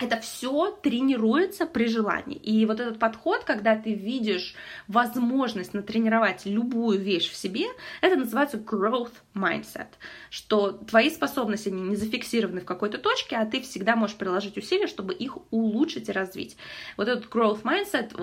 это 0.03 0.19
все 0.19 0.77
тренируется 0.81 1.65
при 1.65 1.87
желании. 1.87 2.37
И 2.37 2.65
вот 2.65 2.79
этот 2.79 2.99
подход, 2.99 3.43
когда 3.43 3.75
ты 3.75 3.93
видишь 3.93 4.55
возможность 4.87 5.73
натренировать 5.73 6.45
любую 6.45 6.99
вещь 6.99 7.29
в 7.31 7.35
себе, 7.35 7.67
это 8.01 8.15
называется 8.15 8.57
growth 8.57 9.13
mindset, 9.33 9.87
что 10.29 10.71
твои 10.71 11.09
способности, 11.09 11.69
они 11.69 11.81
не 11.81 11.95
зафиксированы 11.95 12.61
в 12.61 12.65
какой-то 12.65 12.97
точке, 12.97 13.37
а 13.37 13.45
ты 13.45 13.61
всегда 13.61 13.95
можешь 13.95 14.17
приложить 14.17 14.57
усилия, 14.57 14.87
чтобы 14.87 15.13
их 15.13 15.37
улучшить 15.51 16.09
и 16.09 16.11
развить. 16.11 16.57
Вот 16.97 17.07
этот 17.07 17.31
growth 17.31 17.63
mindset, 17.63 18.13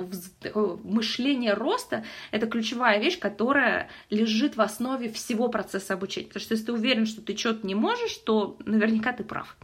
мышление 0.85 1.55
роста, 1.55 2.05
это 2.31 2.47
ключевая 2.47 3.01
вещь, 3.01 3.19
которая 3.19 3.89
лежит 4.11 4.57
в 4.57 4.61
основе 4.61 5.11
всего 5.11 5.49
процесса 5.49 5.95
обучения. 5.95 6.29
Потому 6.29 6.43
что 6.43 6.55
если 6.55 6.67
ты 6.67 6.73
уверен, 6.73 7.07
что 7.07 7.23
ты 7.23 7.37
что-то 7.37 7.67
не 7.67 7.75
можешь, 7.75 8.17
то 8.19 8.57
наверняка 8.65 9.13
ты 9.13 9.25
прав. 9.25 9.57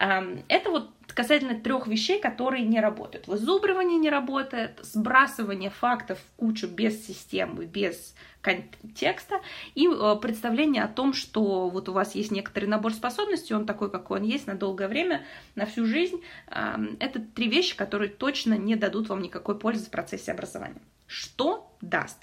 Эм, 0.00 0.42
это 0.48 0.70
вот 0.70 0.90
касательно 1.20 1.60
трех 1.60 1.86
вещей, 1.86 2.18
которые 2.18 2.64
не 2.64 2.80
работают. 2.80 3.28
Вызубривание 3.28 3.98
не 3.98 4.08
работает, 4.08 4.78
сбрасывание 4.80 5.68
фактов 5.68 6.18
в 6.18 6.36
кучу 6.36 6.66
без 6.66 7.06
системы, 7.06 7.66
без 7.66 8.14
контекста 8.40 9.42
и 9.74 9.86
э, 9.86 10.16
представление 10.22 10.82
о 10.82 10.88
том, 10.88 11.12
что 11.12 11.68
вот 11.68 11.90
у 11.90 11.92
вас 11.92 12.14
есть 12.14 12.30
некоторый 12.30 12.64
набор 12.64 12.94
способностей, 12.94 13.52
он 13.52 13.66
такой, 13.66 13.90
какой 13.90 14.20
он 14.20 14.24
есть 14.24 14.46
на 14.46 14.54
долгое 14.54 14.88
время, 14.88 15.26
на 15.56 15.66
всю 15.66 15.84
жизнь. 15.84 16.22
Э, 16.46 16.78
это 17.00 17.20
три 17.20 17.50
вещи, 17.50 17.76
которые 17.76 18.08
точно 18.08 18.54
не 18.54 18.74
дадут 18.74 19.10
вам 19.10 19.20
никакой 19.20 19.58
пользы 19.58 19.88
в 19.88 19.90
процессе 19.90 20.32
образования. 20.32 20.80
Что 21.06 21.70
даст? 21.82 22.16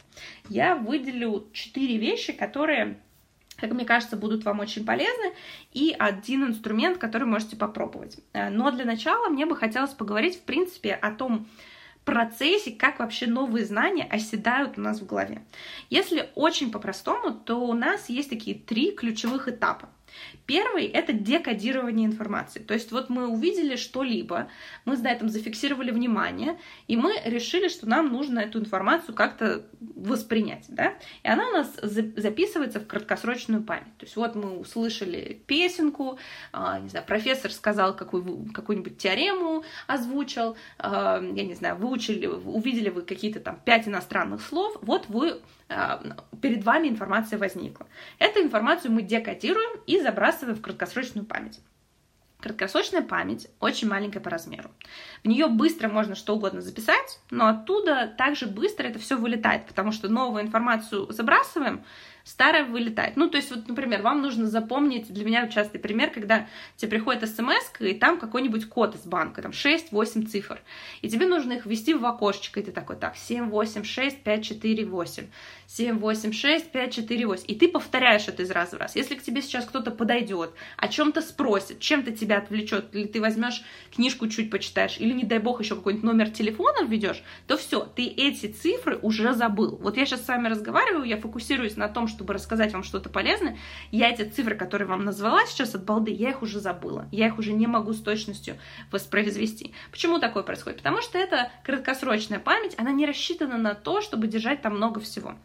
Я 0.49 0.75
выделю 0.75 1.49
четыре 1.53 1.97
вещи, 1.97 2.33
которые 2.33 2.99
как 3.59 3.71
мне 3.71 3.85
кажется, 3.85 4.17
будут 4.17 4.45
вам 4.45 4.59
очень 4.59 4.85
полезны, 4.85 5.33
и 5.73 5.95
один 5.97 6.45
инструмент, 6.45 6.97
который 6.97 7.27
можете 7.27 7.55
попробовать. 7.55 8.17
Э, 8.33 8.49
но 8.49 8.71
для 8.71 8.85
начала 8.85 9.29
мне 9.29 9.45
бы 9.45 9.55
хотелось 9.55 9.91
поговорить, 9.91 10.37
в 10.37 10.41
принципе, 10.43 10.93
о 10.93 11.11
том, 11.11 11.47
процессе, 12.07 12.71
как 12.71 12.99
вообще 12.99 13.27
новые 13.27 13.65
знания 13.65 14.07
оседают 14.09 14.77
у 14.77 14.81
нас 14.81 15.01
в 15.01 15.05
голове. 15.05 15.43
Если 15.89 16.29
очень 16.35 16.71
по-простому, 16.71 17.33
то 17.33 17.57
у 17.57 17.73
нас 17.73 18.07
есть 18.07 18.29
такие 18.29 18.57
три 18.57 18.91
ключевых 18.91 19.49
этапа. 19.49 19.89
Первый— 20.45 20.85
это 20.87 21.13
декодирование 21.13 22.05
информации. 22.05 22.59
То 22.59 22.73
есть 22.73 22.91
вот 22.91 23.09
мы 23.09 23.27
увидели 23.27 23.75
что-либо, 23.75 24.49
мы 24.85 24.97
на 24.97 25.11
этом 25.11 25.29
зафиксировали 25.29 25.91
внимание, 25.91 26.57
и 26.87 26.95
мы 26.95 27.13
решили, 27.25 27.67
что 27.67 27.87
нам 27.87 28.11
нужно 28.11 28.39
эту 28.39 28.59
информацию 28.59 29.13
как-то 29.13 29.65
воспринять, 29.79 30.65
да? 30.69 30.93
И 31.23 31.27
она 31.27 31.49
у 31.49 31.51
нас 31.51 31.75
записывается 31.81 32.79
в 32.79 32.87
краткосрочную 32.87 33.63
память. 33.63 33.97
То 33.97 34.05
есть 34.05 34.15
вот 34.15 34.35
мы 34.35 34.57
услышали 34.57 35.41
песенку, 35.47 36.17
а, 36.53 36.79
не 36.79 36.89
знаю, 36.89 37.05
профессор 37.05 37.51
сказал 37.51 37.95
какую, 37.95 38.51
какую-нибудь 38.53 38.97
теорему, 38.97 39.63
озвучил, 39.87 40.55
а, 40.79 41.21
я 41.21 41.43
не 41.43 41.55
знаю, 41.55 41.75
выучили, 41.75 42.27
увидели 42.27 42.89
вы 42.89 43.01
какие-то 43.01 43.39
там 43.39 43.59
пять 43.65 43.87
иностранных 43.87 44.41
слов, 44.41 44.77
вот 44.81 45.07
вы 45.09 45.41
перед 46.41 46.63
вами 46.63 46.87
информация 46.87 47.37
возникла. 47.37 47.87
Эту 48.19 48.41
информацию 48.41 48.91
мы 48.91 49.01
декодируем 49.01 49.81
и 49.85 49.99
забрасываем 49.99 50.55
в 50.55 50.61
краткосрочную 50.61 51.25
память. 51.25 51.59
Краткосрочная 52.39 53.01
память 53.01 53.47
очень 53.59 53.89
маленькая 53.89 54.19
по 54.19 54.29
размеру. 54.29 54.69
В 55.23 55.27
нее 55.27 55.47
быстро 55.47 55.89
можно 55.89 56.13
что 56.13 56.35
угодно 56.35 56.61
записать, 56.61 57.19
но 57.31 57.47
оттуда 57.47 58.13
также 58.15 58.45
быстро 58.45 58.85
это 58.85 58.99
все 58.99 59.17
вылетает, 59.17 59.65
потому 59.65 59.91
что 59.91 60.07
новую 60.07 60.43
информацию 60.43 61.11
забрасываем, 61.11 61.83
старое 62.27 62.65
вылетает. 62.65 63.15
Ну, 63.15 63.29
то 63.29 63.37
есть, 63.37 63.49
вот, 63.51 63.67
например, 63.67 64.01
вам 64.01 64.21
нужно 64.21 64.47
запомнить, 64.47 65.11
для 65.11 65.23
меня 65.23 65.47
частый 65.47 65.79
пример, 65.79 66.11
когда 66.11 66.47
тебе 66.75 66.91
приходит 66.91 67.27
смс, 67.29 67.71
и 67.79 67.93
там 67.93 68.19
какой-нибудь 68.19 68.67
код 68.67 68.95
из 68.95 69.05
банка, 69.05 69.41
там 69.41 69.51
6-8 69.51 70.27
цифр, 70.27 70.59
и 71.01 71.09
тебе 71.09 71.25
нужно 71.25 71.53
их 71.53 71.65
ввести 71.65 71.93
в 71.93 72.05
окошечко, 72.05 72.59
и 72.59 72.63
ты 72.63 72.71
такой, 72.71 72.97
так, 72.97 73.15
7, 73.15 73.49
8, 73.49 73.83
6, 73.83 74.23
5, 74.23 74.43
4, 74.43 74.85
8, 74.85 75.23
7, 75.67 75.99
8, 75.99 76.31
6, 76.33 76.71
5, 76.71 76.93
4, 76.93 77.27
8, 77.27 77.45
и 77.47 77.55
ты 77.55 77.69
повторяешь 77.69 78.27
это 78.27 78.43
из 78.43 78.51
раза 78.51 78.75
в 78.75 78.79
раз. 78.79 78.95
Если 78.95 79.15
к 79.15 79.23
тебе 79.23 79.41
сейчас 79.41 79.65
кто-то 79.65 79.91
подойдет, 79.91 80.51
о 80.75 80.87
чем-то 80.89 81.21
спросит, 81.21 81.79
чем-то 81.79 82.11
тебя 82.11 82.39
отвлечет, 82.39 82.93
или 82.93 83.07
ты 83.07 83.21
возьмешь 83.21 83.63
книжку 83.95 84.27
чуть 84.27 84.51
почитаешь, 84.51 84.97
или, 84.99 85.13
не 85.13 85.23
дай 85.23 85.39
бог, 85.39 85.61
еще 85.61 85.75
какой-нибудь 85.75 86.03
номер 86.03 86.29
телефона 86.29 86.85
введешь, 86.85 87.23
то 87.47 87.55
все, 87.55 87.85
ты 87.85 88.05
эти 88.05 88.47
цифры 88.47 88.97
уже 89.01 89.33
забыл. 89.33 89.77
Вот 89.77 89.95
я 89.95 90.05
сейчас 90.05 90.25
с 90.25 90.27
вами 90.27 90.49
разговариваю, 90.49 91.05
я 91.05 91.17
фокусируюсь 91.17 91.77
на 91.77 91.87
том, 91.87 92.07
чтобы 92.17 92.33
рассказать 92.33 92.73
вам 92.73 92.81
что-то 92.83 93.09
полезное, 93.09 93.57
я 93.91 94.09
эти 94.09 94.23
цифры, 94.23 94.55
которые 94.55 94.87
вам 94.87 95.05
назвала 95.05 95.45
сейчас 95.45 95.75
от 95.75 95.83
балды, 95.83 96.11
я 96.11 96.31
их 96.31 96.41
уже 96.41 96.59
забыла. 96.59 97.07
Я 97.11 97.27
их 97.27 97.37
уже 97.37 97.53
не 97.53 97.67
могу 97.67 97.93
с 97.93 98.01
точностью 98.01 98.57
воспроизвести. 98.91 99.73
Почему 99.91 100.17
такое 100.17 100.41
происходит? 100.41 100.79
Потому 100.79 101.01
что 101.01 101.19
это 101.19 101.51
краткосрочная 101.63 102.39
память, 102.39 102.73
она 102.79 102.91
не 102.91 103.05
рассчитана 103.05 103.57
на 103.57 103.75
то, 103.75 104.01
чтобы 104.01 104.27
держать 104.27 104.63
там 104.63 104.77
много 104.77 104.99
всего. 104.99 105.35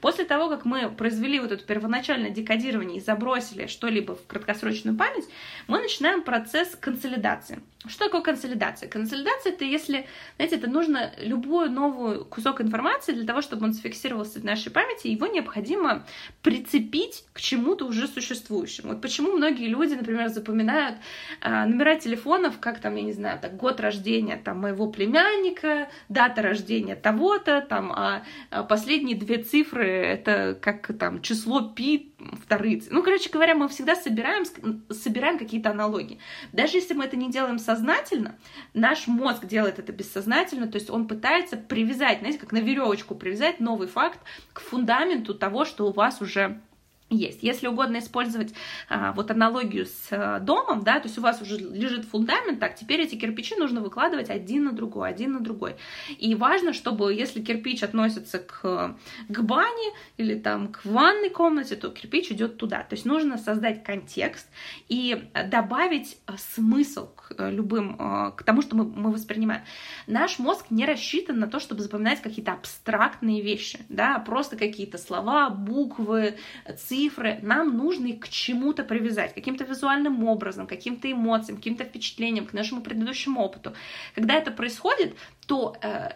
После 0.00 0.24
того, 0.24 0.48
как 0.48 0.64
мы 0.64 0.90
произвели 0.90 1.38
вот 1.38 1.52
это 1.52 1.64
первоначальное 1.64 2.30
декодирование 2.30 2.98
и 2.98 3.00
забросили 3.00 3.68
что-либо 3.68 4.16
в 4.16 4.26
краткосрочную 4.26 4.96
память, 4.96 5.26
мы 5.68 5.80
начинаем 5.80 6.22
процесс 6.22 6.74
консолидации. 6.74 7.60
Что 7.88 8.06
такое 8.06 8.22
консолидация? 8.22 8.88
Консолидация 8.88 9.52
это 9.52 9.64
если, 9.64 10.06
знаете, 10.36 10.56
это 10.56 10.68
нужно 10.68 11.12
любой 11.18 11.68
новый 11.68 12.24
кусок 12.24 12.60
информации 12.60 13.12
для 13.12 13.26
того, 13.26 13.42
чтобы 13.42 13.64
он 13.66 13.72
зафиксировался 13.72 14.40
в 14.40 14.44
нашей 14.44 14.70
памяти, 14.70 15.08
его 15.08 15.26
необходимо 15.26 16.06
прицепить 16.42 17.24
к 17.32 17.40
чему-то 17.40 17.86
уже 17.86 18.08
существующему. 18.08 18.92
Вот 18.92 19.00
почему 19.00 19.32
многие 19.32 19.68
люди, 19.68 19.94
например, 19.94 20.28
запоминают 20.28 20.98
а, 21.40 21.66
номера 21.66 21.96
телефонов, 21.96 22.58
как 22.60 22.80
там, 22.80 22.96
я 22.96 23.02
не 23.02 23.12
знаю, 23.12 23.38
так, 23.40 23.56
год 23.56 23.80
рождения 23.80 24.36
там 24.36 24.60
моего 24.60 24.88
племянника, 24.90 25.88
дата 26.08 26.42
рождения 26.42 26.96
того-то, 26.96 27.60
там, 27.60 27.92
а, 27.92 28.22
а 28.50 28.62
последние 28.64 29.16
две 29.16 29.38
цифры 29.42 29.86
это 29.86 30.58
как 30.60 30.90
там 30.98 31.22
число 31.22 31.62
пи 31.62 32.12
вторые. 32.18 32.82
Ну, 32.90 33.02
короче 33.02 33.30
говоря, 33.30 33.54
мы 33.54 33.68
всегда 33.68 33.94
собираем, 33.94 34.44
собираем 34.90 35.38
какие-то 35.38 35.70
аналогии. 35.70 36.18
Даже 36.52 36.78
если 36.78 36.94
мы 36.94 37.04
это 37.04 37.16
не 37.16 37.30
делаем 37.30 37.58
сознательно, 37.58 38.36
наш 38.74 39.06
мозг 39.06 39.44
делает 39.44 39.78
это 39.78 39.92
бессознательно, 39.92 40.66
то 40.66 40.76
есть 40.76 40.90
он 40.90 41.08
пытается 41.08 41.56
привязать, 41.56 42.20
знаете, 42.20 42.38
как 42.38 42.52
на 42.52 42.58
веревочку 42.58 43.14
привязать 43.14 43.60
новый 43.60 43.88
факт 43.88 44.20
к 44.52 44.60
фундаменту 44.60 45.34
того, 45.34 45.64
что 45.64 45.86
у 45.86 45.92
вас 45.92 46.20
уже 46.22 46.60
есть. 47.08 47.42
Если 47.42 47.68
угодно 47.68 47.98
использовать 47.98 48.52
а, 48.88 49.12
вот 49.12 49.30
аналогию 49.30 49.86
с 49.86 50.08
а, 50.10 50.40
домом, 50.40 50.82
да, 50.82 50.98
то 50.98 51.06
есть 51.06 51.18
у 51.18 51.20
вас 51.20 51.40
уже 51.40 51.56
лежит 51.56 52.04
фундамент, 52.04 52.58
так, 52.58 52.74
теперь 52.74 53.00
эти 53.00 53.14
кирпичи 53.14 53.54
нужно 53.56 53.80
выкладывать 53.80 54.28
один 54.28 54.64
на 54.64 54.72
другой, 54.72 55.08
один 55.08 55.34
на 55.34 55.40
другой. 55.40 55.76
И 56.18 56.34
важно, 56.34 56.72
чтобы, 56.72 57.14
если 57.14 57.40
кирпич 57.40 57.82
относится 57.84 58.40
к, 58.40 58.96
к 59.28 59.42
бане 59.42 59.92
или 60.16 60.34
там 60.34 60.72
к 60.72 60.84
ванной 60.84 61.30
комнате, 61.30 61.76
то 61.76 61.90
кирпич 61.90 62.32
идет 62.32 62.56
туда. 62.56 62.82
То 62.82 62.94
есть 62.94 63.04
нужно 63.04 63.38
создать 63.38 63.84
контекст 63.84 64.48
и 64.88 65.28
добавить 65.48 66.18
а, 66.26 66.36
смысл 66.38 67.06
к 67.14 67.34
а, 67.38 67.50
любым, 67.50 67.96
а, 68.00 68.32
к 68.32 68.42
тому, 68.42 68.62
что 68.62 68.74
мы, 68.74 68.84
мы 68.84 69.12
воспринимаем. 69.12 69.62
Наш 70.08 70.40
мозг 70.40 70.66
не 70.70 70.84
рассчитан 70.84 71.38
на 71.38 71.46
то, 71.46 71.60
чтобы 71.60 71.82
запоминать 71.82 72.20
какие-то 72.20 72.52
абстрактные 72.52 73.42
вещи, 73.42 73.78
да, 73.88 74.18
просто 74.18 74.56
какие-то 74.56 74.98
слова, 74.98 75.50
буквы, 75.50 76.36
цифры, 76.76 76.95
цифры 76.96 77.38
нам 77.42 77.76
нужно 77.76 78.06
их 78.06 78.20
к 78.20 78.28
чему-то 78.28 78.82
привязать, 78.82 79.34
каким-то 79.34 79.64
визуальным 79.64 80.24
образом, 80.24 80.66
каким-то 80.66 81.10
эмоциям, 81.10 81.58
каким-то 81.58 81.84
впечатлениям, 81.84 82.46
к 82.46 82.54
нашему 82.54 82.80
предыдущему 82.80 83.40
опыту. 83.40 83.74
Когда 84.14 84.34
это 84.34 84.50
происходит, 84.50 85.14
то 85.46 85.76
э, 85.82 86.10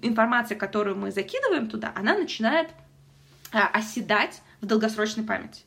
информация, 0.00 0.56
которую 0.56 0.96
мы 0.96 1.10
закидываем 1.10 1.68
туда, 1.68 1.92
она 1.94 2.16
начинает 2.16 2.68
э, 3.52 3.58
оседать 3.58 4.40
в 4.62 4.66
долгосрочной 4.66 5.24
памяти. 5.24 5.62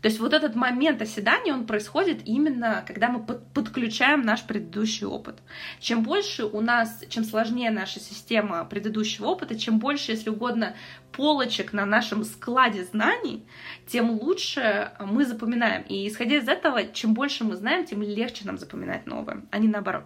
То 0.00 0.08
есть 0.08 0.20
вот 0.20 0.34
этот 0.34 0.54
момент 0.54 1.00
оседания, 1.00 1.54
он 1.54 1.66
происходит 1.66 2.26
именно, 2.26 2.84
когда 2.86 3.08
мы 3.08 3.24
под, 3.24 3.50
подключаем 3.54 4.20
наш 4.20 4.42
предыдущий 4.42 5.06
опыт. 5.06 5.36
Чем 5.80 6.02
больше 6.02 6.44
у 6.44 6.60
нас, 6.60 7.02
чем 7.08 7.24
сложнее 7.24 7.70
наша 7.70 8.00
система 8.00 8.64
предыдущего 8.66 9.28
опыта, 9.28 9.58
чем 9.58 9.78
больше, 9.78 10.12
если 10.12 10.28
угодно, 10.28 10.74
полочек 11.16 11.72
на 11.72 11.86
нашем 11.86 12.24
складе 12.24 12.84
знаний, 12.84 13.46
тем 13.86 14.10
лучше 14.10 14.90
мы 15.00 15.24
запоминаем. 15.24 15.82
И 15.88 16.08
исходя 16.08 16.36
из 16.36 16.48
этого, 16.48 16.86
чем 16.92 17.14
больше 17.14 17.44
мы 17.44 17.56
знаем, 17.56 17.84
тем 17.84 18.02
легче 18.02 18.44
нам 18.44 18.58
запоминать 18.58 19.06
новое, 19.06 19.42
а 19.50 19.58
не 19.58 19.68
наоборот. 19.68 20.04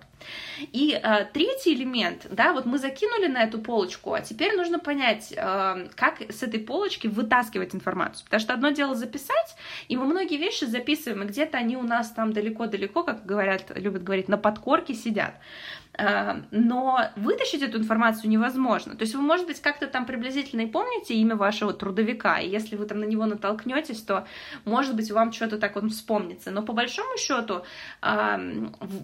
И 0.72 0.98
э, 1.00 1.24
третий 1.32 1.74
элемент, 1.74 2.26
да, 2.30 2.52
вот 2.52 2.66
мы 2.66 2.78
закинули 2.78 3.28
на 3.28 3.44
эту 3.44 3.58
полочку, 3.58 4.12
а 4.12 4.20
теперь 4.20 4.56
нужно 4.56 4.78
понять, 4.78 5.32
э, 5.36 5.88
как 5.94 6.20
с 6.28 6.42
этой 6.42 6.60
полочки 6.60 7.06
вытаскивать 7.06 7.74
информацию. 7.74 8.24
Потому 8.24 8.40
что 8.40 8.54
одно 8.54 8.70
дело 8.70 8.94
записать, 8.94 9.56
и 9.88 9.96
мы 9.96 10.04
многие 10.04 10.36
вещи 10.36 10.64
записываем, 10.64 11.22
и 11.22 11.26
где-то 11.26 11.58
они 11.58 11.76
у 11.76 11.82
нас 11.82 12.10
там 12.10 12.32
далеко-далеко, 12.32 13.02
как 13.02 13.24
говорят, 13.24 13.72
любят 13.76 14.02
говорить, 14.02 14.28
на 14.28 14.38
подкорке 14.38 14.94
сидят. 14.94 15.34
Э, 15.98 16.42
но 16.52 17.10
вытащить 17.16 17.62
эту 17.62 17.78
информацию 17.78 18.30
невозможно. 18.30 18.94
То 18.94 19.02
есть 19.02 19.14
вы, 19.16 19.20
может 19.20 19.46
быть, 19.46 19.60
как-то 19.60 19.88
там 19.88 20.06
приблизительно 20.06 20.60
и 20.60 20.66
помните 20.66 21.14
имя 21.14 21.34
вашего 21.34 21.72
трудовика, 21.72 22.38
и 22.38 22.48
если 22.48 22.76
вы 22.76 22.86
там 22.86 23.00
на 23.00 23.04
него 23.04 23.26
натолкнетесь, 23.26 24.02
то, 24.02 24.26
может 24.64 24.94
быть, 24.94 25.10
вам 25.10 25.32
что-то 25.32 25.58
так 25.58 25.76
он 25.76 25.90
вспомнится. 25.90 26.52
Но 26.52 26.62
по 26.62 26.72
большому 26.72 27.18
счету, 27.18 27.62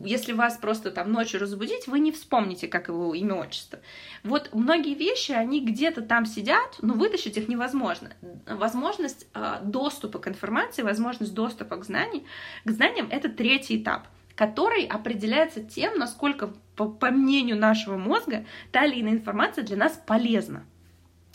если 0.05 0.33
вас 0.33 0.57
просто 0.57 0.91
там 0.93 1.11
ночью 1.11 1.41
разбудить, 1.41 1.89
вы 1.89 1.99
не 1.99 2.13
вспомните, 2.13 2.69
как 2.69 2.89
его 2.89 3.13
имя, 3.15 3.35
отчество. 3.35 3.81
Вот 4.23 4.51
многие 4.53 4.95
вещи, 4.95 5.33
они 5.33 5.65
где-то 5.65 6.03
там 6.03 6.27
сидят, 6.27 6.77
но 6.81 6.95
вытащить 6.95 7.37
их 7.37 7.49
невозможно. 7.49 8.11
Возможность 8.47 9.27
а, 9.35 9.61
доступа 9.61 10.19
к 10.19 10.29
информации, 10.29 10.83
возможность 10.83 11.35
доступа 11.35 11.77
к, 11.77 11.85
знаний, 11.85 12.25
к 12.65 12.71
знаниям— 12.71 13.09
это 13.11 13.29
третий 13.29 13.83
этап 13.83 14.07
который 14.35 14.85
определяется 14.87 15.63
тем, 15.63 15.99
насколько, 15.99 16.53
по, 16.77 16.89
по 16.89 17.11
мнению 17.11 17.57
нашего 17.57 17.97
мозга, 17.97 18.45
та 18.73 18.85
или 18.85 19.01
иная 19.01 19.13
информация 19.13 19.65
для 19.65 19.77
нас 19.77 20.01
полезна, 20.07 20.65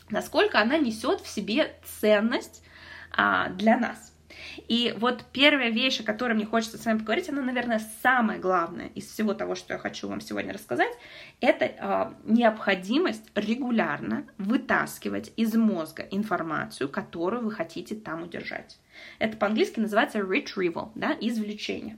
насколько 0.10 0.60
она 0.60 0.78
несет 0.78 1.22
в 1.22 1.28
себе 1.28 1.76
ценность 2.00 2.64
а, 3.12 3.50
для 3.50 3.78
нас. 3.78 4.14
И 4.68 4.94
вот 4.98 5.26
первая 5.32 5.70
вещь, 5.70 6.00
о 6.00 6.04
которой 6.04 6.34
мне 6.34 6.46
хочется 6.46 6.78
с 6.78 6.86
вами 6.86 7.00
поговорить, 7.00 7.30
она, 7.30 7.42
наверное, 7.42 7.82
самая 8.02 8.40
главная 8.40 8.88
из 8.88 9.06
всего 9.06 9.34
того, 9.34 9.56
что 9.56 9.74
я 9.74 9.80
хочу 9.80 10.08
вам 10.08 10.22
сегодня 10.22 10.54
рассказать, 10.54 10.92
это 11.42 11.66
э, 11.66 12.14
необходимость 12.26 13.30
регулярно 13.36 14.26
вытаскивать 14.38 15.32
из 15.36 15.56
мозга 15.56 16.04
информацию, 16.10 16.90
которую 16.90 17.44
вы 17.44 17.52
хотите 17.52 17.96
там 17.96 18.24
удержать. 18.24 18.80
Это 19.20 19.38
по-английски 19.38 19.80
называется 19.80 20.20
retrieval, 20.20 20.92
да, 20.96 21.16
извлечение. 21.20 21.98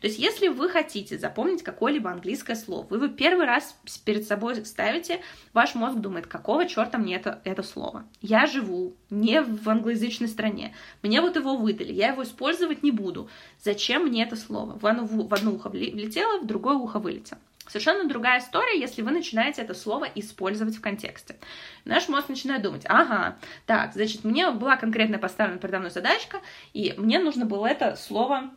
То 0.00 0.06
есть, 0.06 0.18
если 0.18 0.48
вы 0.48 0.68
хотите 0.68 1.18
запомнить 1.18 1.62
какое-либо 1.62 2.10
английское 2.10 2.56
слово, 2.56 2.86
вы 2.86 2.96
его 2.96 3.08
первый 3.08 3.46
раз 3.46 3.76
перед 4.04 4.26
собой 4.26 4.64
ставите, 4.64 5.20
ваш 5.52 5.74
мозг 5.74 5.98
думает, 5.98 6.26
какого 6.26 6.66
черта 6.66 6.98
мне 6.98 7.16
это, 7.16 7.40
это 7.44 7.62
слово? 7.62 8.04
Я 8.20 8.46
живу 8.46 8.94
не 9.10 9.42
в 9.42 9.68
англоязычной 9.68 10.28
стране, 10.28 10.74
мне 11.02 11.20
вот 11.20 11.36
его 11.36 11.56
выдали, 11.56 11.92
я 11.92 12.08
его 12.08 12.22
использовать 12.22 12.82
не 12.82 12.90
буду. 12.90 13.28
Зачем 13.60 14.06
мне 14.06 14.22
это 14.22 14.36
слово? 14.36 14.78
В 14.78 14.86
одно, 14.86 15.04
в 15.06 15.34
одно 15.34 15.52
ухо 15.52 15.68
влетело, 15.68 16.40
в 16.40 16.46
другое 16.46 16.76
ухо 16.76 16.98
вылетело. 16.98 17.40
Совершенно 17.68 18.08
другая 18.08 18.40
история, 18.40 18.78
если 18.78 19.02
вы 19.02 19.12
начинаете 19.12 19.62
это 19.62 19.74
слово 19.74 20.06
использовать 20.14 20.76
в 20.76 20.80
контексте. 20.80 21.36
Наш 21.84 22.08
мозг 22.08 22.28
начинает 22.28 22.62
думать, 22.62 22.84
ага, 22.86 23.38
так, 23.66 23.92
значит, 23.94 24.24
мне 24.24 24.50
была 24.50 24.76
конкретно 24.76 25.18
поставлена 25.18 25.58
передо 25.58 25.78
мной 25.78 25.90
задачка, 25.90 26.40
и 26.72 26.94
мне 26.96 27.18
нужно 27.18 27.46
было 27.46 27.66
это 27.66 27.96
слово 27.96 28.50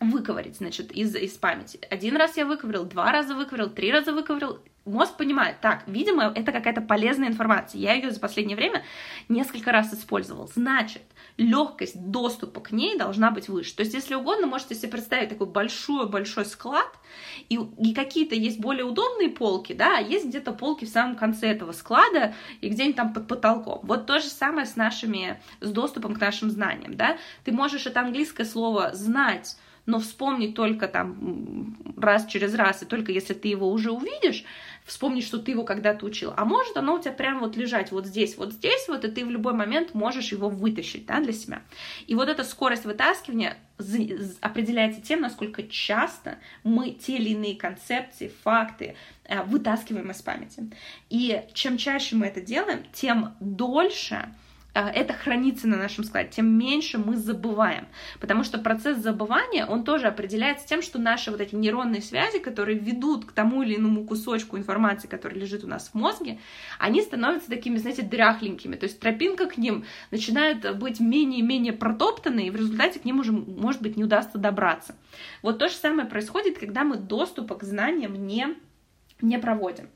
выковырить, 0.00 0.56
значит, 0.56 0.92
из, 0.92 1.14
из 1.14 1.32
памяти. 1.32 1.80
Один 1.90 2.16
раз 2.16 2.36
я 2.36 2.46
выковырил, 2.46 2.84
два 2.84 3.12
раза 3.12 3.34
выковырил, 3.34 3.70
три 3.70 3.90
раза 3.90 4.12
выковырил, 4.12 4.62
мозг 4.86 5.16
понимает, 5.16 5.60
так, 5.60 5.82
видимо, 5.86 6.32
это 6.34 6.52
какая-то 6.52 6.80
полезная 6.80 7.28
информация. 7.28 7.80
Я 7.80 7.94
ее 7.94 8.10
за 8.10 8.20
последнее 8.20 8.56
время 8.56 8.84
несколько 9.28 9.72
раз 9.72 9.92
использовал. 9.92 10.48
Значит, 10.54 11.02
легкость 11.36 12.10
доступа 12.10 12.60
к 12.60 12.72
ней 12.72 12.96
должна 12.96 13.30
быть 13.30 13.48
выше. 13.48 13.74
То 13.74 13.82
есть, 13.82 13.94
если 13.94 14.14
угодно, 14.14 14.46
можете 14.46 14.74
себе 14.74 14.92
представить 14.92 15.28
такой 15.28 15.46
большой-большой 15.46 16.46
склад, 16.46 16.88
и, 17.48 17.58
и 17.78 17.94
какие-то 17.94 18.34
есть 18.34 18.60
более 18.60 18.84
удобные 18.84 19.28
полки, 19.28 19.72
да, 19.72 19.98
а 19.98 20.00
есть 20.00 20.26
где-то 20.26 20.52
полки 20.52 20.84
в 20.84 20.88
самом 20.88 21.16
конце 21.16 21.48
этого 21.48 21.72
склада 21.72 22.34
и 22.60 22.68
где-нибудь 22.68 22.96
там 22.96 23.12
под 23.12 23.28
потолком. 23.28 23.80
Вот 23.82 24.06
то 24.06 24.20
же 24.20 24.26
самое 24.26 24.66
с 24.66 24.76
нашими, 24.76 25.40
с 25.60 25.70
доступом 25.70 26.14
к 26.14 26.20
нашим 26.20 26.50
знаниям, 26.50 26.96
да. 26.96 27.18
Ты 27.44 27.52
можешь 27.52 27.86
это 27.86 28.00
английское 28.00 28.44
слово 28.44 28.94
знать, 28.94 29.56
но 29.86 30.00
вспомнить 30.00 30.54
только 30.54 30.88
там 30.88 31.76
раз 31.96 32.26
через 32.26 32.54
раз, 32.54 32.82
и 32.82 32.86
только 32.86 33.12
если 33.12 33.34
ты 33.34 33.48
его 33.48 33.70
уже 33.70 33.92
увидишь, 33.92 34.44
вспомнить, 34.86 35.24
что 35.24 35.38
ты 35.38 35.50
его 35.50 35.64
когда-то 35.64 36.06
учил. 36.06 36.32
А 36.36 36.44
может 36.44 36.76
оно 36.76 36.94
у 36.94 37.00
тебя 37.00 37.12
прямо 37.12 37.40
вот 37.40 37.56
лежать 37.56 37.90
вот 37.90 38.06
здесь, 38.06 38.36
вот 38.36 38.52
здесь, 38.52 38.86
вот, 38.88 39.04
и 39.04 39.10
ты 39.10 39.24
в 39.24 39.30
любой 39.30 39.52
момент 39.52 39.94
можешь 39.94 40.32
его 40.32 40.48
вытащить, 40.48 41.06
да, 41.06 41.20
для 41.20 41.32
себя. 41.32 41.62
И 42.06 42.14
вот 42.14 42.28
эта 42.28 42.44
скорость 42.44 42.84
вытаскивания 42.84 43.58
определяется 44.40 45.02
тем, 45.02 45.20
насколько 45.20 45.64
часто 45.64 46.38
мы 46.62 46.90
те 46.92 47.16
или 47.16 47.30
иные 47.30 47.56
концепции, 47.56 48.32
факты 48.44 48.96
э, 49.24 49.42
вытаскиваем 49.42 50.10
из 50.10 50.22
памяти. 50.22 50.70
И 51.10 51.42
чем 51.52 51.76
чаще 51.76 52.16
мы 52.16 52.26
это 52.26 52.40
делаем, 52.40 52.84
тем 52.92 53.34
дольше 53.40 54.32
это 54.80 55.14
хранится 55.14 55.66
на 55.68 55.76
нашем 55.76 56.04
складе, 56.04 56.28
тем 56.30 56.46
меньше 56.58 56.98
мы 56.98 57.16
забываем. 57.16 57.86
Потому 58.20 58.44
что 58.44 58.58
процесс 58.58 58.98
забывания, 58.98 59.64
он 59.64 59.84
тоже 59.84 60.06
определяется 60.06 60.66
тем, 60.66 60.82
что 60.82 60.98
наши 60.98 61.30
вот 61.30 61.40
эти 61.40 61.54
нейронные 61.54 62.02
связи, 62.02 62.38
которые 62.38 62.78
ведут 62.78 63.24
к 63.24 63.32
тому 63.32 63.62
или 63.62 63.76
иному 63.76 64.04
кусочку 64.04 64.58
информации, 64.58 65.08
который 65.08 65.38
лежит 65.38 65.64
у 65.64 65.66
нас 65.66 65.88
в 65.88 65.94
мозге, 65.94 66.38
они 66.78 67.00
становятся 67.00 67.48
такими, 67.48 67.78
знаете, 67.78 68.02
дряхленькими. 68.02 68.76
То 68.76 68.84
есть 68.84 69.00
тропинка 69.00 69.46
к 69.46 69.56
ним 69.56 69.84
начинает 70.10 70.78
быть 70.78 71.00
менее 71.00 71.40
и 71.40 71.42
менее 71.42 71.72
протоптанной, 71.72 72.48
и 72.48 72.50
в 72.50 72.56
результате 72.56 73.00
к 73.00 73.04
ним 73.04 73.20
уже, 73.20 73.32
может 73.32 73.80
быть, 73.80 73.96
не 73.96 74.04
удастся 74.04 74.38
добраться. 74.38 74.94
Вот 75.42 75.58
то 75.58 75.68
же 75.68 75.74
самое 75.74 76.08
происходит, 76.08 76.58
когда 76.58 76.84
мы 76.84 76.96
доступа 76.96 77.54
к 77.54 77.62
знаниям 77.62 78.26
не, 78.26 78.48
не 79.20 79.38
проводим. 79.38 79.88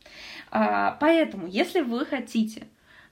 А, 0.50 0.96
поэтому, 1.00 1.46
если 1.46 1.80
вы 1.80 2.06
хотите 2.06 2.66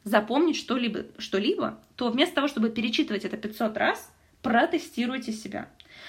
запомнить 0.08 0.56
что-либо, 0.56 1.04
что-либо, 1.18 1.78
то 1.96 2.10
вместо 2.10 2.36
того, 2.36 2.48
чтобы 2.48 2.70
перечитывать 2.70 3.24
это 3.24 3.36
500 3.36 3.76
раз, 3.76 4.12
протестируйте 4.42 5.32
себя. 5.32 5.68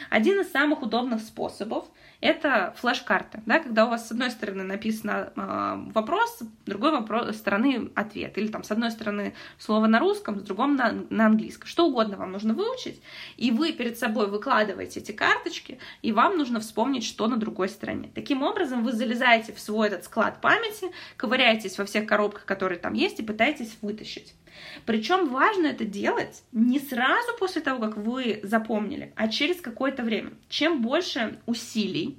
Один 0.10 0.40
из 0.40 0.52
самых 0.52 0.82
удобных 0.82 1.22
способов 1.22 1.86
это 2.22 2.74
флеш-карта, 2.78 3.42
да, 3.46 3.60
когда 3.60 3.86
у 3.86 3.90
вас 3.90 4.08
с 4.08 4.12
одной 4.12 4.30
стороны 4.30 4.64
написано 4.64 5.32
э, 5.36 5.92
вопрос, 5.94 6.40
с 6.40 6.48
другой 6.66 6.92
вопрос, 6.92 7.36
стороны 7.38 7.92
ответ, 7.96 8.38
или 8.38 8.48
там 8.48 8.64
с 8.64 8.72
одной 8.72 8.92
стороны 8.92 9.34
слово 9.58 9.88
на 9.88 10.00
русском, 10.00 10.40
с 10.40 10.44
другой 10.44 10.68
на, 10.68 11.06
на 11.10 11.28
английском. 11.28 11.68
Что 11.68 11.88
угодно 11.88 12.18
вам 12.18 12.34
нужно 12.34 12.54
выучить, 12.54 13.02
и 13.38 13.52
вы 13.52 13.72
перед 13.72 13.98
собой 13.98 14.28
выкладываете 14.28 15.00
эти 15.00 15.14
карточки, 15.14 15.80
и 16.02 16.12
вам 16.12 16.38
нужно 16.38 16.60
вспомнить, 16.60 17.06
что 17.06 17.28
на 17.28 17.38
другой 17.38 17.70
стороне. 17.70 18.10
Таким 18.14 18.44
образом, 18.44 18.84
вы 18.84 18.92
залезаете 18.92 19.54
в 19.54 19.60
свой 19.60 19.88
этот 19.88 20.04
склад 20.04 20.42
памяти, 20.42 20.92
ковыряетесь 21.16 21.78
во 21.78 21.86
всех 21.86 22.06
коробках, 22.06 22.44
которые 22.44 22.80
там 22.80 22.94
есть, 22.94 23.20
и 23.20 23.24
пытаетесь 23.24 23.78
вытащить. 23.82 24.34
Причем 24.86 25.30
важно 25.30 25.68
это 25.68 25.86
делать 25.86 26.44
не 26.52 26.80
сразу 26.80 27.36
после 27.40 27.62
того, 27.62 27.80
как 27.80 27.98
вы 27.98 28.40
запомнили, 28.44 29.14
а 29.16 29.28
через 29.28 29.62
какое-то 29.62 30.04
время. 30.04 30.32
Чем 30.50 30.82
больше 30.82 31.40
усилий, 31.46 32.18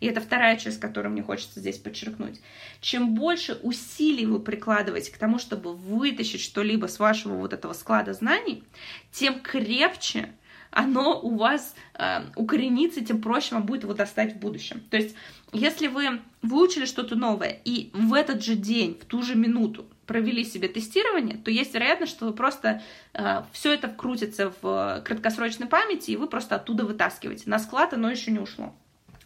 и 0.00 0.06
это 0.06 0.20
вторая 0.20 0.56
часть, 0.56 0.80
которую 0.80 1.12
мне 1.12 1.22
хочется 1.22 1.60
здесь 1.60 1.78
подчеркнуть. 1.78 2.40
Чем 2.80 3.14
больше 3.14 3.58
усилий 3.62 4.26
вы 4.26 4.40
прикладываете 4.40 5.12
к 5.12 5.18
тому, 5.18 5.38
чтобы 5.38 5.74
вытащить 5.74 6.40
что-либо 6.40 6.86
с 6.86 6.98
вашего 6.98 7.34
вот 7.34 7.52
этого 7.52 7.74
склада 7.74 8.14
знаний, 8.14 8.64
тем 9.12 9.40
крепче 9.40 10.30
оно 10.70 11.20
у 11.20 11.36
вас 11.36 11.74
э, 11.94 12.22
укоренится, 12.36 13.04
тем 13.04 13.20
проще 13.20 13.54
вам 13.54 13.64
будет 13.64 13.82
его 13.82 13.92
достать 13.92 14.34
в 14.34 14.38
будущем. 14.38 14.80
То 14.88 14.96
есть, 14.96 15.16
если 15.52 15.88
вы 15.88 16.20
выучили 16.42 16.84
что-то 16.84 17.16
новое 17.16 17.60
и 17.64 17.90
в 17.92 18.14
этот 18.14 18.44
же 18.44 18.54
день, 18.54 18.96
в 19.00 19.04
ту 19.04 19.22
же 19.22 19.34
минуту 19.34 19.86
провели 20.10 20.44
себе 20.44 20.66
тестирование, 20.66 21.36
то 21.36 21.52
есть 21.52 21.72
вероятность, 21.72 22.10
что 22.10 22.26
вы 22.26 22.32
просто 22.32 22.82
э, 23.14 23.42
все 23.52 23.72
это 23.72 23.86
вкрутится 23.86 24.52
в 24.60 25.02
краткосрочной 25.04 25.68
памяти, 25.68 26.10
и 26.10 26.16
вы 26.16 26.26
просто 26.26 26.56
оттуда 26.56 26.84
вытаскиваете. 26.84 27.44
На 27.46 27.60
склад 27.60 27.94
оно 27.94 28.10
еще 28.10 28.32
не 28.32 28.40
ушло. 28.40 28.74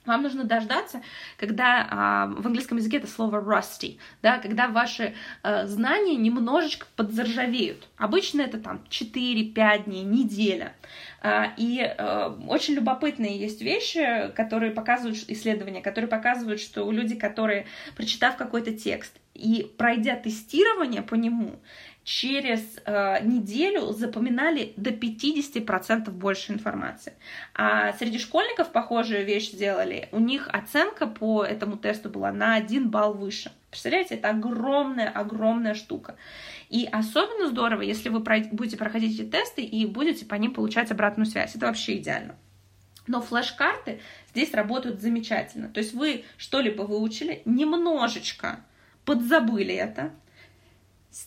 Вам 0.05 0.23
нужно 0.23 0.45
дождаться, 0.45 1.01
когда 1.39 1.89
а, 1.91 2.27
в 2.27 2.47
английском 2.47 2.77
языке 2.77 2.99
это 2.99 3.07
слово 3.07 3.41
rusty, 3.41 3.97
да, 4.21 4.37
когда 4.37 4.69
ваши 4.69 5.15
а, 5.43 5.67
знания 5.67 6.17
немножечко 6.17 6.87
подзаржавеют. 6.97 7.89
Обычно 7.97 8.43
это 8.43 8.59
там 8.59 8.85
4-5 8.91 9.85
дней, 9.85 10.05
неделя. 10.05 10.75
А, 11.23 11.55
и 11.57 11.81
а, 11.81 12.39
очень 12.47 12.75
любопытные 12.75 13.39
есть 13.39 13.63
вещи, 13.63 14.31
которые 14.37 14.73
показывают, 14.73 15.17
исследования, 15.29 15.81
которые 15.81 16.11
показывают, 16.11 16.61
что 16.61 16.93
люди, 16.93 17.15
которые, 17.15 17.65
прочитав 17.97 18.37
какой-то 18.37 18.75
текст 18.75 19.19
и 19.35 19.71
пройдя 19.77 20.17
тестирование 20.17 21.03
по 21.03 21.15
нему, 21.15 21.61
через 22.05 22.61
э, 22.85 23.25
неделю 23.25 23.93
запоминали 23.93 24.75
до 24.77 24.91
50% 24.91 26.11
больше 26.11 26.53
информации. 26.53 27.15
А 27.55 27.93
среди 27.95 28.19
школьников 28.19 28.71
похожую 28.71 29.25
вещь 29.25 29.51
сделали. 29.51 30.09
У 30.13 30.21
них 30.21 30.49
оценка 30.53 31.07
по 31.07 31.43
этому 31.43 31.77
тесту 31.77 32.11
была 32.11 32.31
на 32.31 32.55
1 32.55 32.91
балл 32.91 33.15
выше. 33.15 33.53
Представляете, 33.71 34.17
это 34.17 34.31
огромная-огромная 34.31 35.75
штука. 35.75 36.17
И 36.69 36.87
особенно 36.93 37.49
здорово, 37.49 37.83
если 37.83 38.11
вы 38.11 38.21
будете 38.21 38.77
проходить 38.77 39.19
эти 39.19 39.29
тесты 39.29 39.63
и 39.63 39.87
будете 39.87 40.27
по 40.27 40.35
ним 40.35 40.53
получать 40.53 40.91
обратную 40.91 41.27
связь. 41.27 41.57
Это 41.57 41.67
вообще 41.67 41.97
идеально. 41.97 42.37
Но 43.07 43.21
флеш-карты 43.21 44.01
здесь 44.31 44.55
работают 44.55 45.01
замечательно. 45.01 45.69
То 45.69 45.81
есть 45.81 45.93
вы 45.95 46.25
что-либо 46.37 46.83
выучили, 46.83 47.43
немножечко 47.45 48.61
подзабыли 49.05 49.75
это, 49.75 50.13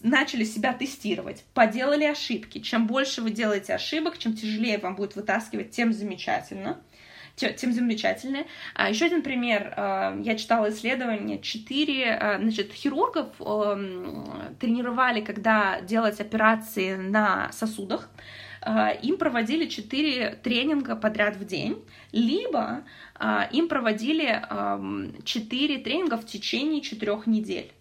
начали 0.02 0.44
себя 0.44 0.74
тестировать, 0.74 1.46
поделали 1.54 2.04
ошибки. 2.04 2.60
Чем 2.60 2.88
больше 2.88 3.22
вы 3.22 3.32
делаете 3.32 3.74
ошибок, 3.74 4.18
чем 4.18 4.34
тяжелее 4.34 4.78
вам 4.78 4.96
будет 4.96 5.16
вытаскивать, 5.16 5.72
тем 5.72 5.94
замечательно 5.94 6.82
тем 7.38 7.72
замечательнее. 7.72 8.48
А 8.74 8.90
еще 8.90 9.06
один 9.06 9.22
пример. 9.22 9.74
А, 9.78 10.18
я 10.24 10.36
читала 10.36 10.70
исследование. 10.70 11.40
Четыре 11.40 12.14
а, 12.14 12.40
значит, 12.40 12.74
хирургов 12.74 13.28
тренировали, 14.60 15.22
когда 15.22 15.82
делать 15.82 16.20
операции 16.20 16.96
на 16.96 17.52
сосудах. 17.52 18.10
А, 18.62 18.92
им 18.92 19.18
проводили 19.18 19.68
четыре 19.68 20.40
тренинга 20.42 20.96
подряд 20.96 21.36
в 21.38 21.46
день, 21.46 21.84
либо 22.12 22.84
им 23.52 23.68
проводили 23.68 24.44
четыре 25.24 25.80
тренинга 25.80 26.18
в 26.18 26.26
течение 26.26 26.82
четырех 26.82 27.26
недель. 27.26 27.72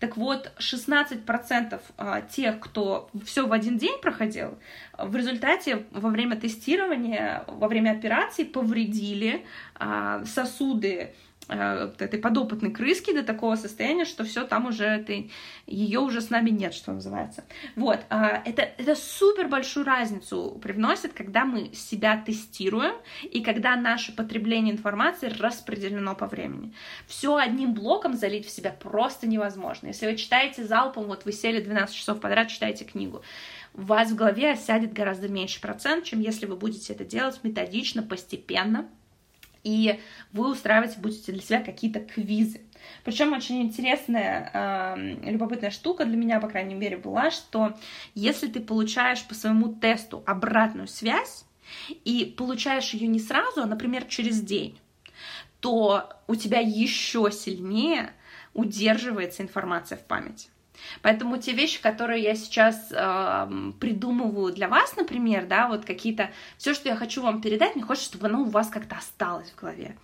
Так 0.00 0.16
вот, 0.16 0.52
16% 0.58 1.80
а, 1.96 2.20
тех, 2.20 2.60
кто 2.60 3.10
все 3.24 3.46
в 3.46 3.52
один 3.52 3.78
день 3.78 4.00
проходил, 4.00 4.56
в 4.96 5.14
результате 5.16 5.86
во 5.90 6.10
время 6.10 6.36
тестирования, 6.36 7.44
во 7.48 7.66
время 7.66 7.90
операции 7.90 8.44
повредили 8.44 9.44
а, 9.74 10.24
сосуды 10.24 11.14
этой 11.48 12.18
подопытной 12.18 12.70
крыски 12.70 13.12
до 13.12 13.22
такого 13.22 13.56
состояния, 13.56 14.04
что 14.04 14.24
все 14.24 14.44
там 14.44 14.66
уже 14.66 15.02
ты, 15.04 15.30
ее 15.66 16.00
уже 16.00 16.20
с 16.20 16.30
нами 16.30 16.50
нет, 16.50 16.74
что 16.74 16.92
называется. 16.92 17.44
Вот, 17.74 18.00
э, 18.10 18.42
это, 18.44 18.62
это 18.62 18.94
супер 18.94 19.48
большую 19.48 19.86
разницу 19.86 20.58
привносит, 20.62 21.14
когда 21.14 21.44
мы 21.44 21.72
себя 21.72 22.22
тестируем 22.24 22.94
и 23.22 23.42
когда 23.42 23.76
наше 23.76 24.14
потребление 24.14 24.74
информации 24.74 25.28
распределено 25.28 26.14
по 26.14 26.26
времени. 26.26 26.74
Все 27.06 27.36
одним 27.36 27.72
блоком 27.72 28.14
залить 28.14 28.46
в 28.46 28.50
себя 28.50 28.70
просто 28.70 29.26
невозможно. 29.26 29.88
Если 29.88 30.06
вы 30.06 30.16
читаете 30.16 30.64
залпом, 30.64 31.04
вот 31.04 31.24
вы 31.24 31.32
сели 31.32 31.62
12 31.62 31.94
часов 31.94 32.20
подряд, 32.20 32.48
читаете 32.48 32.84
книгу, 32.84 33.22
у 33.74 33.82
вас 33.82 34.10
в 34.10 34.16
голове 34.16 34.50
осядет 34.50 34.92
гораздо 34.92 35.28
меньше 35.28 35.60
процент, 35.60 36.04
чем 36.04 36.20
если 36.20 36.46
вы 36.46 36.56
будете 36.56 36.92
это 36.92 37.04
делать 37.04 37.40
методично, 37.42 38.02
постепенно, 38.02 38.88
и 39.68 40.00
вы 40.32 40.50
устраиваете 40.50 40.98
будете 40.98 41.30
для 41.30 41.42
себя 41.42 41.60
какие-то 41.60 42.00
квизы. 42.00 42.62
Причем 43.04 43.34
очень 43.34 43.60
интересная, 43.60 44.50
э, 44.54 45.30
любопытная 45.30 45.70
штука 45.70 46.06
для 46.06 46.16
меня, 46.16 46.40
по 46.40 46.48
крайней 46.48 46.74
мере, 46.74 46.96
была, 46.96 47.30
что 47.30 47.76
если 48.14 48.46
ты 48.48 48.60
получаешь 48.60 49.26
по 49.26 49.34
своему 49.34 49.74
тесту 49.74 50.22
обратную 50.26 50.88
связь 50.88 51.44
и 52.04 52.24
получаешь 52.24 52.94
ее 52.94 53.08
не 53.08 53.20
сразу, 53.20 53.62
а, 53.62 53.66
например, 53.66 54.04
через 54.04 54.40
день, 54.40 54.80
то 55.60 56.08
у 56.26 56.34
тебя 56.34 56.60
еще 56.60 57.30
сильнее 57.30 58.12
удерживается 58.54 59.42
информация 59.42 59.98
в 59.98 60.04
памяти. 60.04 60.48
Поэтому 61.02 61.36
те 61.38 61.52
вещи, 61.52 61.80
которые 61.80 62.22
я 62.22 62.34
сейчас 62.34 62.88
э, 62.90 63.72
придумываю 63.80 64.52
для 64.52 64.68
вас, 64.68 64.96
например, 64.96 65.46
да, 65.46 65.68
вот 65.68 65.84
какие-то, 65.84 66.30
все, 66.56 66.74
что 66.74 66.88
я 66.88 66.96
хочу 66.96 67.22
вам 67.22 67.40
передать, 67.40 67.76
мне 67.76 67.84
хочется, 67.84 68.08
чтобы 68.08 68.26
оно 68.26 68.42
у 68.42 68.48
вас 68.48 68.68
как-то 68.68 68.96
осталось 68.96 69.50
в 69.50 69.60
голове. 69.60 69.96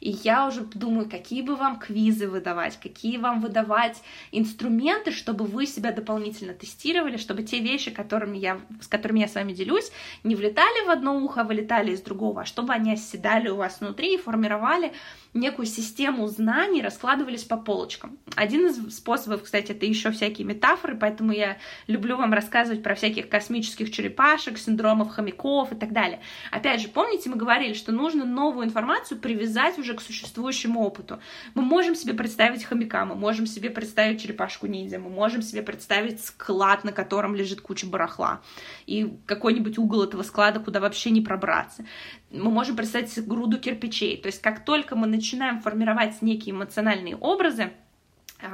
И 0.00 0.10
я 0.10 0.46
уже 0.46 0.62
думаю, 0.62 1.08
какие 1.08 1.42
бы 1.42 1.56
вам 1.56 1.78
квизы 1.78 2.28
выдавать, 2.28 2.78
какие 2.80 3.18
вам 3.18 3.40
выдавать 3.40 4.02
инструменты, 4.32 5.12
чтобы 5.12 5.44
вы 5.44 5.66
себя 5.66 5.92
дополнительно 5.92 6.54
тестировали, 6.54 7.16
чтобы 7.16 7.42
те 7.42 7.60
вещи, 7.60 7.90
которыми 7.90 8.38
я, 8.38 8.60
с 8.80 8.86
которыми 8.86 9.20
я 9.20 9.28
с 9.28 9.34
вами 9.34 9.52
делюсь, 9.52 9.92
не 10.24 10.34
влетали 10.34 10.86
в 10.86 10.90
одно 10.90 11.18
ухо, 11.18 11.44
вылетали 11.44 11.92
из 11.92 12.00
другого, 12.00 12.42
а 12.42 12.44
чтобы 12.44 12.72
они 12.72 12.92
оседали 12.92 13.48
у 13.48 13.56
вас 13.56 13.80
внутри 13.80 14.14
и 14.14 14.18
формировали 14.18 14.92
некую 15.34 15.66
систему 15.66 16.26
знаний, 16.26 16.82
раскладывались 16.82 17.44
по 17.44 17.56
полочкам. 17.56 18.18
Один 18.34 18.66
из 18.66 18.96
способов, 18.96 19.42
кстати, 19.42 19.72
это 19.72 19.86
еще 19.86 20.10
всякие 20.20 20.46
метафоры, 20.46 20.96
поэтому 20.96 21.32
я 21.32 21.56
люблю 21.86 22.16
вам 22.16 22.34
рассказывать 22.34 22.82
про 22.82 22.94
всяких 22.94 23.30
космических 23.30 23.90
черепашек, 23.90 24.58
синдромов 24.58 25.08
хомяков 25.08 25.72
и 25.72 25.74
так 25.74 25.92
далее. 25.92 26.20
Опять 26.50 26.82
же, 26.82 26.88
помните, 26.88 27.30
мы 27.30 27.36
говорили, 27.36 27.72
что 27.72 27.90
нужно 27.90 28.26
новую 28.26 28.66
информацию 28.66 29.18
привязать 29.18 29.78
уже 29.78 29.94
к 29.94 30.02
существующему 30.02 30.82
опыту. 30.82 31.20
Мы 31.54 31.62
можем 31.62 31.94
себе 31.94 32.12
представить 32.12 32.64
хомяка, 32.64 33.06
мы 33.06 33.14
можем 33.14 33.46
себе 33.46 33.70
представить 33.70 34.22
черепашку-ниндзя, 34.22 34.98
мы 34.98 35.08
можем 35.08 35.40
себе 35.40 35.62
представить 35.62 36.22
склад, 36.22 36.84
на 36.84 36.92
котором 36.92 37.34
лежит 37.34 37.62
куча 37.62 37.86
барахла, 37.86 38.42
и 38.86 39.10
какой-нибудь 39.24 39.78
угол 39.78 40.02
этого 40.02 40.22
склада, 40.22 40.60
куда 40.60 40.80
вообще 40.80 41.10
не 41.10 41.22
пробраться 41.22 41.84
мы 42.30 42.50
можем 42.50 42.76
представить 42.76 43.26
груду 43.26 43.58
кирпичей. 43.58 44.16
То 44.16 44.26
есть 44.26 44.40
как 44.40 44.64
только 44.64 44.96
мы 44.96 45.06
начинаем 45.06 45.60
формировать 45.60 46.22
некие 46.22 46.54
эмоциональные 46.54 47.16
образы, 47.16 47.72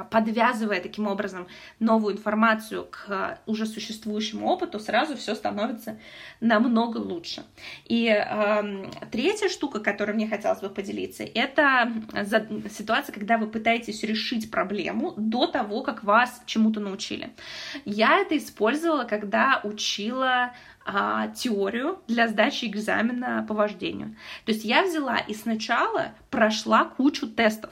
подвязывая 0.09 0.81
таким 0.81 1.07
образом 1.07 1.47
новую 1.79 2.15
информацию 2.15 2.87
к 2.89 3.39
уже 3.45 3.65
существующему 3.65 4.47
опыту, 4.47 4.79
сразу 4.79 5.15
все 5.15 5.35
становится 5.35 5.99
намного 6.39 6.97
лучше. 6.97 7.43
И 7.85 8.07
э, 8.07 8.85
третья 9.11 9.49
штука, 9.49 9.79
которой 9.79 10.13
мне 10.13 10.27
хотелось 10.27 10.59
бы 10.59 10.69
поделиться, 10.69 11.23
это 11.23 11.91
ситуация, 12.69 13.13
когда 13.13 13.37
вы 13.37 13.47
пытаетесь 13.47 14.03
решить 14.03 14.51
проблему 14.51 15.13
до 15.17 15.47
того, 15.47 15.81
как 15.81 16.03
вас 16.03 16.41
чему-то 16.45 16.79
научили. 16.79 17.29
Я 17.85 18.19
это 18.19 18.37
использовала, 18.37 19.03
когда 19.03 19.61
учила 19.63 20.53
а, 20.89 21.27
теорию 21.27 21.99
для 22.07 22.29
сдачи 22.29 22.65
экзамена 22.65 23.45
по 23.47 23.53
вождению. 23.53 24.15
То 24.45 24.53
есть 24.53 24.63
я 24.63 24.83
взяла 24.83 25.17
и 25.17 25.33
сначала 25.33 26.13
прошла 26.29 26.85
кучу 26.85 27.27
тестов. 27.27 27.71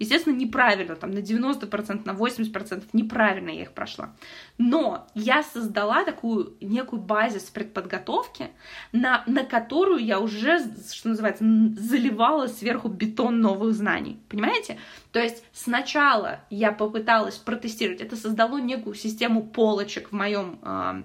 Естественно, 0.00 0.34
неправильно, 0.34 0.96
там 0.96 1.10
на 1.10 1.18
90%, 1.18 2.06
на 2.06 2.12
80% 2.12 2.84
неправильно 2.94 3.50
я 3.50 3.62
их 3.62 3.72
прошла. 3.72 4.14
Но 4.56 5.06
я 5.14 5.42
создала 5.42 6.04
такую 6.04 6.56
некую 6.62 7.02
базис 7.02 7.42
предподготовки, 7.44 8.48
на, 8.92 9.22
на 9.26 9.44
которую 9.44 10.02
я 10.02 10.18
уже, 10.18 10.58
что 10.90 11.10
называется, 11.10 11.44
заливала 11.76 12.46
сверху 12.46 12.88
бетон 12.88 13.42
новых 13.42 13.74
знаний. 13.74 14.18
Понимаете? 14.30 14.78
То 15.12 15.20
есть 15.20 15.44
сначала 15.52 16.40
я 16.48 16.72
попыталась 16.72 17.36
протестировать, 17.36 18.00
это 18.00 18.16
создало 18.16 18.58
некую 18.58 18.94
систему 18.94 19.42
полочек 19.42 20.08
в 20.08 20.12
моем 20.12 20.58
а, 20.62 21.02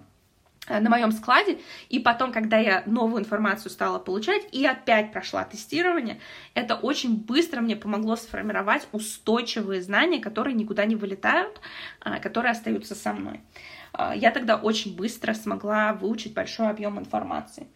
на 0.67 0.89
моем 0.89 1.11
складе, 1.11 1.59
и 1.89 1.99
потом, 1.99 2.31
когда 2.31 2.57
я 2.57 2.83
новую 2.85 3.21
информацию 3.21 3.71
стала 3.71 3.99
получать 3.99 4.43
и 4.51 4.65
опять 4.65 5.11
прошла 5.11 5.43
тестирование, 5.43 6.19
это 6.53 6.75
очень 6.75 7.17
быстро 7.17 7.61
мне 7.61 7.75
помогло 7.75 8.15
сформировать 8.15 8.87
устойчивые 8.91 9.81
знания, 9.81 10.19
которые 10.19 10.55
никуда 10.55 10.85
не 10.85 10.95
вылетают, 10.95 11.59
а, 12.01 12.19
которые 12.19 12.51
остаются 12.51 12.95
со 12.95 13.13
мной. 13.13 13.41
А, 13.93 14.15
я 14.15 14.31
тогда 14.31 14.55
очень 14.57 14.95
быстро 14.95 15.33
смогла 15.33 15.93
выучить 15.93 16.33
большой 16.33 16.69
объем 16.69 16.99
информации. 16.99 17.67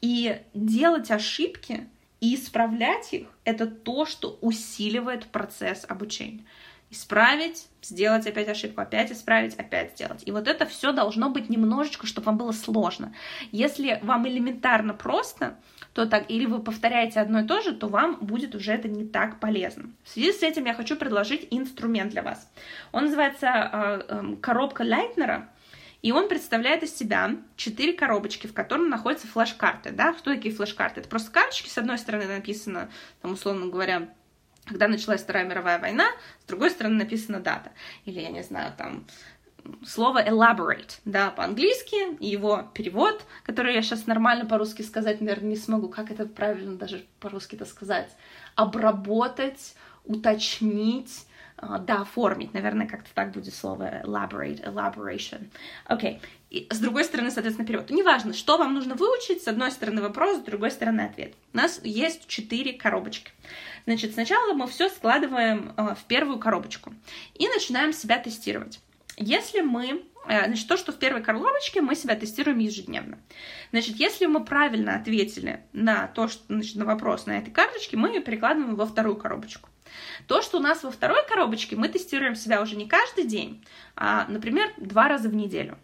И 0.00 0.40
делать 0.54 1.10
ошибки 1.10 1.86
и 2.20 2.34
исправлять 2.34 3.12
их— 3.12 3.28
это 3.44 3.66
то, 3.66 4.04
что 4.04 4.38
усиливает 4.40 5.26
процесс 5.26 5.84
обучения 5.88 6.44
исправить, 6.92 7.68
сделать 7.80 8.26
опять 8.26 8.48
ошибку, 8.48 8.82
опять 8.82 9.10
исправить, 9.10 9.54
опять 9.54 9.92
сделать. 9.92 10.22
И 10.26 10.30
вот 10.30 10.46
это 10.46 10.66
все 10.66 10.92
должно 10.92 11.30
быть 11.30 11.48
немножечко, 11.48 12.06
чтобы 12.06 12.26
вам 12.26 12.36
было 12.36 12.52
сложно. 12.52 13.14
Если 13.50 13.98
вам 14.02 14.28
элементарно 14.28 14.92
просто, 14.92 15.56
то 15.94 16.06
так, 16.06 16.30
или 16.30 16.46
вы 16.46 16.60
повторяете 16.60 17.20
одно 17.20 17.40
и 17.40 17.46
то 17.46 17.60
же, 17.62 17.72
то 17.72 17.88
вам 17.88 18.18
будет 18.20 18.54
уже 18.54 18.72
это 18.72 18.88
не 18.88 19.04
так 19.04 19.40
полезно. 19.40 19.90
В 20.04 20.10
связи 20.10 20.32
с 20.32 20.42
этим 20.42 20.66
я 20.66 20.74
хочу 20.74 20.96
предложить 20.96 21.48
инструмент 21.50 22.12
для 22.12 22.22
вас. 22.22 22.50
Он 22.92 23.04
называется 23.04 23.46
э, 23.48 24.36
коробка 24.40 24.82
Лайтнера, 24.82 25.48
и 26.02 26.12
он 26.12 26.28
представляет 26.28 26.82
из 26.82 26.94
себя 26.94 27.36
четыре 27.56 27.92
коробочки, 27.92 28.46
в 28.46 28.54
которых 28.54 28.88
находятся 28.88 29.28
флеш-карты. 29.28 29.92
Да? 29.92 30.14
Что 30.18 30.34
такие 30.34 30.54
флеш-карты? 30.54 31.00
Это 31.00 31.08
просто 31.08 31.30
карточки, 31.30 31.68
с 31.68 31.78
одной 31.78 31.96
стороны 31.96 32.26
написано, 32.26 32.90
там, 33.22 33.32
условно 33.32 33.66
говоря, 33.66 34.08
когда 34.64 34.88
началась 34.88 35.22
Вторая 35.22 35.44
мировая 35.44 35.78
война, 35.78 36.06
с 36.40 36.46
другой 36.46 36.70
стороны 36.70 36.96
написана 36.96 37.40
дата. 37.40 37.72
Или, 38.04 38.20
я 38.20 38.30
не 38.30 38.42
знаю, 38.42 38.72
там 38.76 39.06
слово 39.84 40.24
elaborate, 40.26 40.98
да, 41.04 41.30
по-английски, 41.30 42.16
и 42.18 42.26
его 42.26 42.70
перевод, 42.74 43.24
который 43.44 43.74
я 43.74 43.82
сейчас 43.82 44.06
нормально 44.06 44.46
по-русски 44.46 44.82
сказать, 44.82 45.20
наверное, 45.20 45.50
не 45.50 45.56
смогу, 45.56 45.88
как 45.88 46.10
это 46.10 46.26
правильно 46.26 46.76
даже 46.76 47.04
по-русски-то 47.20 47.64
сказать, 47.64 48.10
обработать, 48.54 49.74
уточнить, 50.04 51.26
а, 51.64 51.78
да, 51.78 52.00
оформить, 52.02 52.54
наверное, 52.54 52.88
как-то 52.88 53.08
так 53.14 53.30
будет 53.30 53.54
слово 53.54 54.02
elaborate, 54.02 54.64
elaboration. 54.64 55.46
Окей, 55.84 56.20
okay. 56.50 56.66
С 56.74 56.80
другой 56.80 57.04
стороны, 57.04 57.30
соответственно, 57.30 57.66
перевод. 57.66 57.88
Неважно, 57.88 58.34
что 58.34 58.58
вам 58.58 58.74
нужно 58.74 58.96
выучить, 58.96 59.44
с 59.44 59.48
одной 59.48 59.70
стороны 59.70 60.02
вопрос, 60.02 60.38
с 60.38 60.42
другой 60.42 60.72
стороны 60.72 61.02
ответ. 61.02 61.34
У 61.54 61.56
нас 61.56 61.80
есть 61.84 62.26
четыре 62.26 62.72
коробочки. 62.72 63.30
Значит, 63.86 64.14
сначала 64.14 64.54
мы 64.54 64.66
все 64.66 64.88
складываем 64.88 65.72
э, 65.76 65.94
в 65.94 66.04
первую 66.08 66.40
коробочку 66.40 66.92
и 67.34 67.46
начинаем 67.46 67.92
себя 67.92 68.18
тестировать. 68.18 68.80
Если 69.16 69.60
мы 69.60 70.02
э, 70.26 70.46
Значит, 70.46 70.66
то, 70.66 70.76
что 70.76 70.90
в 70.90 70.98
первой 70.98 71.22
коробочке 71.22 71.80
мы 71.80 71.94
себя 71.94 72.16
тестируем 72.16 72.58
ежедневно. 72.58 73.18
Значит, 73.70 73.96
если 73.96 74.26
мы 74.26 74.44
правильно 74.44 74.96
ответили 74.96 75.62
на 75.72 76.08
то, 76.08 76.26
что, 76.26 76.42
значит, 76.48 76.74
на 76.74 76.84
вопрос 76.84 77.26
на 77.26 77.38
этой 77.38 77.52
карточке, 77.52 77.96
мы 77.96 78.08
ее 78.08 78.20
перекладываем 78.20 78.74
во 78.74 78.84
вторую 78.84 79.14
коробочку. 79.14 79.68
То, 80.26 80.42
что 80.42 80.58
у 80.58 80.60
нас 80.60 80.82
во 80.82 80.90
второй 80.90 81.26
коробочке, 81.26 81.76
мы 81.76 81.88
тестируем 81.88 82.34
себя 82.34 82.62
уже 82.62 82.76
не 82.76 82.86
каждый 82.88 83.24
день, 83.24 83.64
а, 83.96 84.26
например, 84.28 84.72
два 84.76 85.08
раза 85.08 85.28
в 85.28 85.34
неделю. 85.34 85.78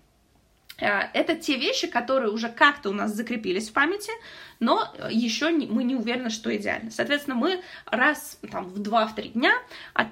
Э, 0.79 1.09
это 1.12 1.35
те 1.35 1.57
вещи, 1.57 1.87
которые 1.87 2.31
уже 2.31 2.49
как-то 2.49 2.90
у 2.90 2.92
нас 2.92 3.12
закрепились 3.12 3.68
в 3.68 3.73
памяти, 3.73 4.12
но 4.61 4.92
еще 5.11 5.53
не, 5.53 5.66
мы 5.66 5.85
не 5.85 5.97
уверены, 5.97 6.31
что 6.31 6.55
идеально. 6.57 6.90
Соответственно, 6.90 7.37
мы 7.37 7.62
раз 7.87 8.38
там, 8.51 8.68
в 8.68 8.81
2-3 8.81 9.33
дня 9.33 9.53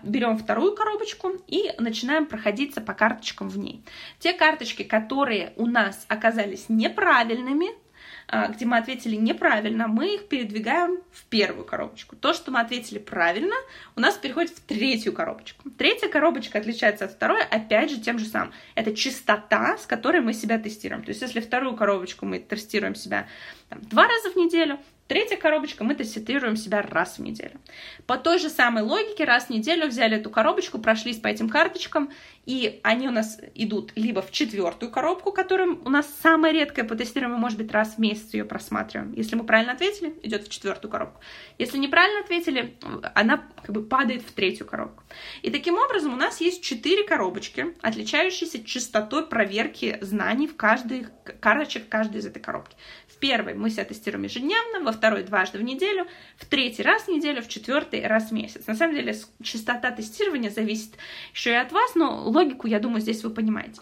берем 0.03 0.37
вторую 0.37 0.75
коробочку 0.75 1.33
и 1.47 1.73
начинаем 1.79 2.27
проходиться 2.27 2.81
по 2.81 2.95
карточкам 2.95 3.49
в 3.49 3.59
ней. 3.59 3.85
Те 4.19 4.33
карточки, 4.33 4.83
которые 4.83 5.53
у 5.57 5.67
нас 5.67 6.05
оказались 6.09 6.69
неправильными, 6.69 7.69
а, 7.69 7.86
где 8.29 8.65
мы 8.67 8.79
ответили 8.79 9.15
неправильно, 9.17 9.87
мы 9.87 10.15
их 10.15 10.29
передвигаем 10.29 10.99
в 11.13 11.25
первую 11.27 11.65
коробочку. 11.65 12.17
То, 12.17 12.33
что 12.33 12.51
мы 12.51 12.61
ответили 12.61 12.99
правильно, 12.99 13.55
у 13.95 14.01
нас 14.01 14.17
переходит 14.17 14.51
в 14.51 14.61
третью 14.61 15.13
коробочку. 15.13 15.71
Третья 15.71 16.09
коробочка 16.09 16.59
отличается 16.59 17.05
от 17.05 17.13
второй, 17.13 17.43
опять 17.43 17.91
же, 17.91 18.01
тем 18.01 18.19
же 18.19 18.25
самым. 18.25 18.53
Это 18.75 18.95
частота, 18.97 19.79
с 19.79 19.87
которой 19.87 20.23
мы 20.23 20.35
себя 20.35 20.59
тестируем. 20.59 21.05
То 21.05 21.11
есть, 21.11 21.23
если 21.23 21.41
вторую 21.41 21.77
коробочку 21.77 22.27
мы 22.27 22.39
тестируем 22.41 22.95
себя 22.95 23.29
там, 23.69 23.81
два 23.83 24.09
раза 24.09 24.31
в 24.31 24.37
неделю, 24.37 24.79
Третья 25.09 25.37
коробочка, 25.37 25.85
мы 25.85 25.95
тестируем 25.95 26.57
себя 26.57 26.83
раз 26.83 27.19
в 27.19 27.23
неделю. 27.23 27.61
По 28.07 28.17
той 28.17 28.41
же 28.41 28.49
самой 28.49 28.83
логике, 28.83 29.25
раз 29.25 29.45
в 29.47 29.51
неделю 29.51 29.87
взяли 29.87 30.17
эту 30.17 30.31
коробочку, 30.31 30.79
прошлись 30.79 31.19
по 31.19 31.29
этим 31.29 31.49
карточкам, 31.49 32.11
и 32.45 32.81
они 32.83 33.07
у 33.07 33.13
нас 33.13 33.39
идут 33.55 33.93
либо 33.95 34.21
в 34.21 34.33
четвертую 34.33 34.91
коробку, 34.91 35.31
которая 35.31 35.69
у 35.69 35.89
нас 35.89 36.13
самая 36.23 36.53
редкая 36.53 36.85
по 36.85 36.97
тестированию, 36.97 37.39
может 37.39 37.59
быть, 37.59 37.71
раз 37.71 37.95
в 37.95 37.99
месяц 37.99 38.35
ее 38.35 38.45
просматриваем. 38.45 39.13
Если 39.13 39.37
мы 39.37 39.45
правильно 39.45 39.73
ответили, 39.73 40.15
идет 40.23 40.47
в 40.47 40.51
четвертую 40.51 40.91
коробку. 40.91 41.21
Если 41.59 41.79
неправильно 41.79 42.21
ответили, 42.21 42.77
она 43.15 43.45
как 43.63 43.71
бы 43.71 43.85
падает 43.85 44.23
в 44.23 44.33
третью 44.33 44.67
коробку. 44.67 45.05
И 45.43 45.51
таким 45.51 45.77
образом 45.77 46.15
у 46.15 46.17
нас 46.17 46.41
есть 46.41 46.65
четыре 46.65 47.05
коробочки, 47.05 47.75
отличающиеся 47.81 48.65
частотой 48.65 49.27
проверки 49.27 49.99
знаний 50.01 50.49
в 50.49 50.57
каждой 50.57 51.07
карточек 51.41 51.89
каждой 51.89 52.21
из 52.21 52.27
этой 52.27 52.41
коробки. 52.41 52.77
В 53.09 53.19
первой 53.19 53.55
мы 53.55 53.71
себя 53.71 53.85
тестируем 53.85 54.25
ежедневно, 54.25 54.81
во 54.81 54.93
второй 54.97 55.23
дважды 55.23 55.59
в 55.59 55.63
неделю, 55.63 56.07
в 56.37 56.47
третий 56.47 56.83
раз 56.83 57.05
в 57.05 57.09
неделю, 57.09 57.43
в 57.43 57.49
четвертый 57.49 58.07
раз 58.07 58.31
в 58.31 58.33
месяц. 58.33 58.67
На 58.67 58.75
самом 58.75 58.95
деле 58.95 59.15
частота 59.43 59.91
тестирования 59.91 60.51
зависит 60.51 60.95
еще 61.33 61.51
и 61.51 61.55
от 61.55 61.73
вас, 61.73 61.95
но 61.95 62.25
логику, 62.29 62.67
я 62.67 62.81
думаю, 62.81 63.01
здесь 63.01 63.23
вы 63.23 63.31
понимаете. 63.31 63.81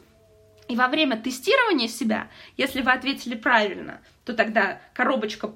И 0.69 0.77
во 0.77 0.89
время 0.89 1.17
тестирования 1.17 1.89
себя, 1.89 2.29
если 2.57 2.81
вы 2.81 2.93
ответили 2.93 3.35
правильно, 3.35 4.01
то 4.25 4.33
тогда 4.33 4.81
коробочка 4.95 5.53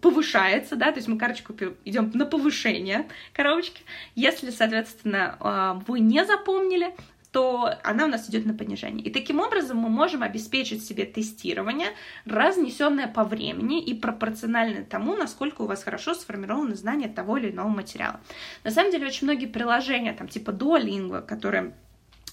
повышается, 0.00 0.76
да, 0.76 0.92
то 0.92 0.96
есть 0.96 1.08
мы 1.08 1.18
коробочку 1.18 1.54
идем 1.84 2.10
на 2.14 2.24
повышение 2.24 3.06
коробочки. 3.34 3.82
Если, 4.14 4.50
соответственно, 4.50 5.36
а, 5.40 5.82
вы 5.86 6.00
не 6.00 6.24
запомнили, 6.24 6.94
то 7.32 7.74
она 7.82 8.06
у 8.06 8.08
нас 8.08 8.28
идет 8.28 8.46
на 8.46 8.54
понижение. 8.54 9.04
И 9.04 9.10
таким 9.10 9.40
образом 9.40 9.78
мы 9.78 9.88
можем 9.88 10.22
обеспечить 10.22 10.84
себе 10.84 11.04
тестирование, 11.04 11.88
разнесенное 12.24 13.08
по 13.08 13.24
времени 13.24 13.82
и 13.82 13.94
пропорционально 13.94 14.84
тому, 14.84 15.16
насколько 15.16 15.62
у 15.62 15.66
вас 15.66 15.82
хорошо 15.82 16.14
сформированы 16.14 16.74
знания 16.74 17.08
того 17.08 17.36
или 17.36 17.50
иного 17.50 17.68
материала. 17.68 18.20
На 18.64 18.70
самом 18.70 18.90
деле 18.90 19.06
очень 19.06 19.26
многие 19.26 19.46
приложения, 19.46 20.12
там 20.12 20.28
типа 20.28 20.50
Duolingo, 20.50 21.20
которые 21.20 21.74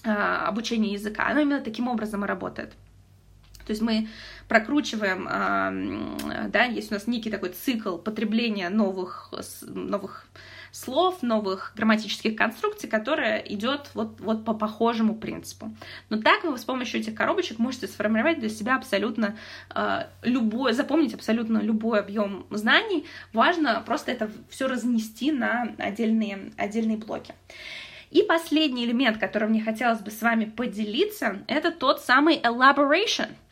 а, 0.04 0.46
обучение 0.48 0.92
языка, 0.92 1.28
оно 1.28 1.40
именно 1.40 1.60
таким 1.60 1.88
образом 1.88 2.24
и 2.24 2.28
работает. 2.28 2.74
То 3.66 3.70
есть 3.70 3.80
мы 3.80 4.08
прокручиваем, 4.48 5.26
а, 5.30 5.72
да, 6.48 6.64
есть 6.64 6.90
у 6.90 6.94
нас 6.94 7.06
некий 7.06 7.30
такой 7.30 7.50
цикл 7.50 7.96
потребления 7.96 8.68
новых, 8.68 9.32
новых 9.62 10.26
слов, 10.74 11.22
новых 11.22 11.72
грамматических 11.76 12.34
конструкций, 12.34 12.88
которая 12.90 13.38
идет 13.38 13.90
вот, 13.94 14.20
вот 14.20 14.44
по 14.44 14.54
похожему 14.54 15.14
принципу. 15.14 15.72
Но 16.10 16.20
так 16.20 16.42
вы 16.42 16.58
с 16.58 16.64
помощью 16.64 17.00
этих 17.00 17.14
коробочек 17.14 17.60
можете 17.60 17.86
сформировать 17.86 18.40
для 18.40 18.48
себя 18.48 18.74
абсолютно 18.74 19.36
э, 19.72 20.06
любой, 20.24 20.72
запомнить 20.72 21.14
абсолютно 21.14 21.58
любой 21.58 22.00
объем 22.00 22.44
знаний. 22.50 23.06
Важно 23.32 23.80
просто 23.86 24.10
это 24.10 24.28
все 24.50 24.66
разнести 24.66 25.30
на 25.30 25.74
отдельные, 25.78 26.50
отдельные 26.56 26.96
блоки. 26.96 27.34
И 28.10 28.22
последний 28.22 28.84
элемент, 28.84 29.18
которым 29.18 29.50
мне 29.50 29.62
хотелось 29.62 30.00
бы 30.00 30.10
с 30.10 30.22
вами 30.22 30.44
поделиться, 30.44 31.38
это 31.46 31.70
тот 31.70 32.00
самый 32.00 32.36
elaboration— 32.36 33.28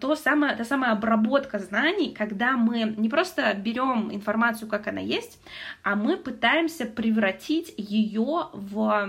то 0.00 0.16
самое, 0.16 0.56
та 0.56 0.64
самая 0.64 0.92
обработка 0.92 1.58
знаний, 1.58 2.14
когда 2.16 2.56
мы 2.56 2.94
не 2.96 3.08
просто 3.08 3.54
берем 3.54 4.14
информацию, 4.14 4.68
как 4.68 4.86
она 4.86 5.00
есть, 5.00 5.38
а 5.82 5.94
мы 5.94 6.16
пытаемся 6.16 6.86
превратить 6.86 7.74
ее 7.76 8.48
в 8.52 9.08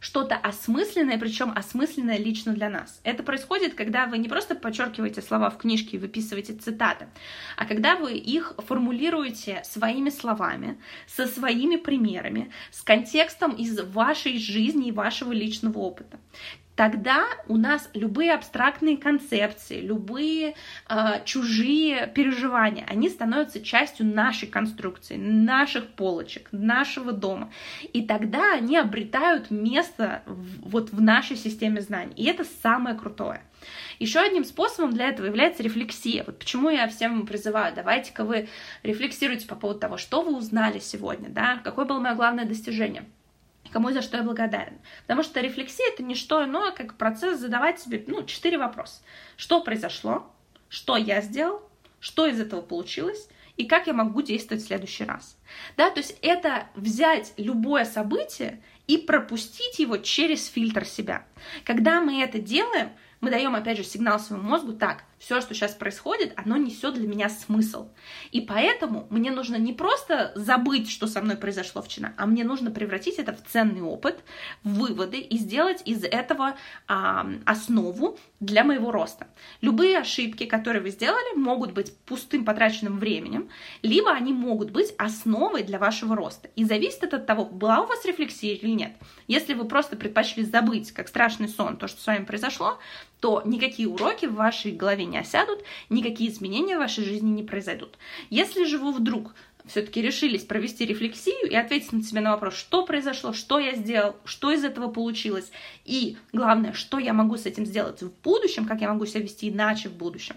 что-то 0.00 0.36
осмысленное, 0.36 1.18
причем 1.18 1.52
осмысленное 1.54 2.18
лично 2.18 2.52
для 2.52 2.68
нас. 2.68 3.00
Это 3.04 3.22
происходит, 3.22 3.74
когда 3.74 4.06
вы 4.06 4.18
не 4.18 4.28
просто 4.28 4.54
подчеркиваете 4.54 5.22
слова 5.22 5.50
в 5.50 5.58
книжке 5.58 5.96
и 5.96 6.00
выписываете 6.00 6.54
цитаты, 6.54 7.08
а 7.56 7.64
когда 7.64 7.96
вы 7.96 8.12
их 8.12 8.54
формулируете 8.58 9.62
своими 9.64 10.10
словами, 10.10 10.78
со 11.06 11.26
своими 11.26 11.76
примерами, 11.76 12.52
с 12.70 12.82
контекстом 12.82 13.52
из 13.52 13.80
вашей 13.80 14.38
жизни 14.38 14.88
и 14.88 14.92
вашего 14.92 15.32
личного 15.32 15.78
опыта 15.78 16.18
тогда 16.78 17.26
у 17.48 17.56
нас 17.56 17.90
любые 17.92 18.32
абстрактные 18.32 18.96
концепции, 18.96 19.80
любые 19.80 20.54
э, 20.88 21.24
чужие 21.24 22.06
переживания, 22.06 22.84
они 22.86 23.08
становятся 23.08 23.60
частью 23.60 24.06
нашей 24.06 24.46
конструкции, 24.46 25.16
наших 25.16 25.88
полочек, 25.88 26.46
нашего 26.52 27.10
дома. 27.10 27.50
И 27.92 28.06
тогда 28.06 28.52
они 28.54 28.76
обретают 28.76 29.50
место 29.50 30.22
в, 30.26 30.70
вот 30.70 30.92
в 30.92 31.00
нашей 31.00 31.36
системе 31.36 31.80
знаний. 31.80 32.14
И 32.14 32.26
это 32.26 32.44
самое 32.62 32.96
крутое. 32.96 33.42
Еще 33.98 34.20
одним 34.20 34.44
способом 34.44 34.92
для 34.92 35.08
этого 35.08 35.26
является 35.26 35.64
рефлексия. 35.64 36.22
Вот 36.22 36.38
почему 36.38 36.70
я 36.70 36.86
всем 36.86 37.26
призываю, 37.26 37.74
давайте-ка 37.74 38.22
вы 38.22 38.48
рефлексируйте 38.84 39.48
по 39.48 39.56
поводу 39.56 39.80
того, 39.80 39.96
что 39.96 40.22
вы 40.22 40.36
узнали 40.36 40.78
сегодня, 40.78 41.28
да, 41.28 41.60
какое 41.64 41.86
было 41.86 41.98
мое 41.98 42.14
главное 42.14 42.44
достижение– 42.44 43.04
кому 43.70 43.90
и 43.90 43.92
за 43.92 44.02
что 44.02 44.16
я 44.16 44.22
благодарен. 44.22 44.78
Потому 45.02 45.22
что 45.22 45.40
рефлексия— 45.40 45.86
это 45.92 46.02
не 46.02 46.14
что 46.14 46.44
иное, 46.44 46.72
как 46.72 46.96
процесс 46.96 47.38
задавать 47.38 47.80
себе, 47.80 48.04
ну, 48.06 48.24
четыре 48.24 48.58
вопроса. 48.58 49.00
Что 49.36 49.60
произошло? 49.60 50.30
Что 50.68 50.96
я 50.96 51.20
сделал? 51.20 51.62
Что 52.00 52.26
из 52.26 52.40
этого 52.40 52.60
получилось? 52.60 53.28
И 53.56 53.66
как 53.66 53.88
я 53.88 53.92
могу 53.92 54.22
действовать 54.22 54.62
в 54.62 54.66
следующий 54.66 55.04
раз? 55.04 55.36
Да, 55.76 55.90
то 55.90 55.98
есть 55.98 56.16
это 56.22 56.68
взять 56.76 57.32
любое 57.36 57.84
событие 57.84 58.62
и 58.86 58.98
пропустить 58.98 59.80
его 59.80 59.96
через 59.96 60.46
фильтр 60.46 60.84
себя. 60.84 61.24
Когда 61.64 62.00
мы 62.00 62.22
это 62.22 62.38
делаем, 62.38 62.90
мы 63.20 63.30
даем, 63.30 63.56
опять 63.56 63.76
же, 63.76 63.84
сигнал 63.84 64.20
своему 64.20 64.48
мозгу, 64.48 64.74
так, 64.74 65.04
все, 65.18 65.40
что 65.40 65.54
сейчас 65.54 65.74
происходит, 65.74 66.32
оно 66.36 66.56
несет 66.56 66.94
для 66.94 67.06
меня 67.06 67.28
смысл. 67.28 67.88
И 68.30 68.40
поэтому 68.40 69.06
мне 69.10 69.30
нужно 69.30 69.56
не 69.56 69.72
просто 69.72 70.32
забыть, 70.34 70.90
что 70.90 71.06
со 71.06 71.20
мной 71.20 71.36
произошло 71.36 71.82
вчера, 71.82 72.14
а 72.16 72.26
мне 72.26 72.44
нужно 72.44 72.70
превратить 72.70 73.18
это 73.18 73.32
в 73.32 73.42
ценный 73.44 73.82
опыт, 73.82 74.20
в 74.62 74.78
выводы 74.78 75.18
и 75.18 75.36
сделать 75.38 75.82
из 75.84 76.04
этого 76.04 76.56
а, 76.86 77.26
основу 77.44 78.18
для 78.40 78.64
моего 78.64 78.92
роста. 78.92 79.26
Любые 79.60 79.98
ошибки, 79.98 80.46
которые 80.46 80.82
вы 80.82 80.90
сделали, 80.90 81.36
могут 81.36 81.72
быть 81.72 81.96
пустым 82.06 82.44
потраченным 82.44 82.98
временем, 82.98 83.48
либо 83.82 84.10
они 84.12 84.32
могут 84.32 84.70
быть 84.70 84.94
основой 84.98 85.62
для 85.62 85.78
вашего 85.78 86.14
роста. 86.14 86.48
И 86.56 86.64
зависит 86.64 87.02
это 87.02 87.16
от 87.16 87.26
того, 87.26 87.44
была 87.44 87.80
у 87.80 87.86
вас 87.86 88.04
рефлексия 88.04 88.54
или 88.54 88.70
нет. 88.70 88.92
Если 89.26 89.54
вы 89.54 89.66
просто 89.66 89.96
предпочли 89.96 90.44
забыть, 90.44 90.92
как 90.92 91.08
страшный 91.08 91.48
сон, 91.48 91.76
то, 91.76 91.88
что 91.88 92.00
с 92.00 92.06
вами 92.06 92.24
произошло, 92.24 92.78
то 93.20 93.42
никакие 93.44 93.88
уроки 93.88 94.26
в 94.26 94.34
вашей 94.34 94.72
голове 94.72 95.04
не 95.04 95.18
осядут, 95.18 95.64
никакие 95.90 96.30
изменения 96.30 96.76
в 96.76 96.80
вашей 96.80 97.04
жизни 97.04 97.30
не 97.30 97.42
произойдут. 97.42 97.98
Если 98.30 98.64
же 98.64 98.78
вы 98.78 98.92
вдруг 98.92 99.34
все-таки 99.66 100.00
решились 100.00 100.44
провести 100.44 100.86
рефлексию 100.86 101.50
и 101.50 101.54
ответить 101.54 101.92
на 101.92 102.02
себе 102.02 102.20
на 102.20 102.32
вопрос, 102.32 102.54
что 102.54 102.84
произошло, 102.84 103.32
что 103.32 103.58
я 103.58 103.74
сделал, 103.74 104.16
что 104.24 104.50
из 104.50 104.64
этого 104.64 104.90
получилось, 104.90 105.50
и 105.84 106.16
главное, 106.32 106.72
что 106.72 106.98
я 106.98 107.12
могу 107.12 107.36
с 107.36 107.46
этим 107.46 107.66
сделать 107.66 108.02
в 108.02 108.10
будущем, 108.22 108.66
как 108.66 108.80
я 108.80 108.92
могу 108.92 109.04
себя 109.06 109.20
вести 109.20 109.48
иначе 109.48 109.88
в 109.88 109.94
будущем, 109.94 110.36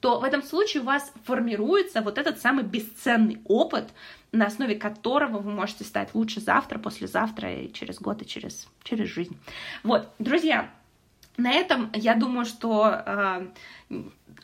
то 0.00 0.20
в 0.20 0.24
этом 0.24 0.42
случае 0.42 0.82
у 0.82 0.86
вас 0.86 1.12
формируется 1.24 2.02
вот 2.02 2.18
этот 2.18 2.40
самый 2.40 2.64
бесценный 2.64 3.40
опыт, 3.46 3.88
на 4.30 4.46
основе 4.46 4.74
которого 4.74 5.38
вы 5.38 5.50
можете 5.50 5.84
стать 5.84 6.14
лучше 6.14 6.40
завтра, 6.40 6.78
послезавтра, 6.78 7.62
и 7.62 7.72
через 7.72 7.98
год, 7.98 8.20
и 8.20 8.26
через, 8.26 8.68
через 8.82 9.08
жизнь. 9.08 9.36
Вот, 9.82 10.10
друзья, 10.18 10.70
на 11.36 11.52
этом 11.52 11.90
я 11.94 12.14
думаю, 12.14 12.46
что 12.46 13.02
э, 13.04 13.46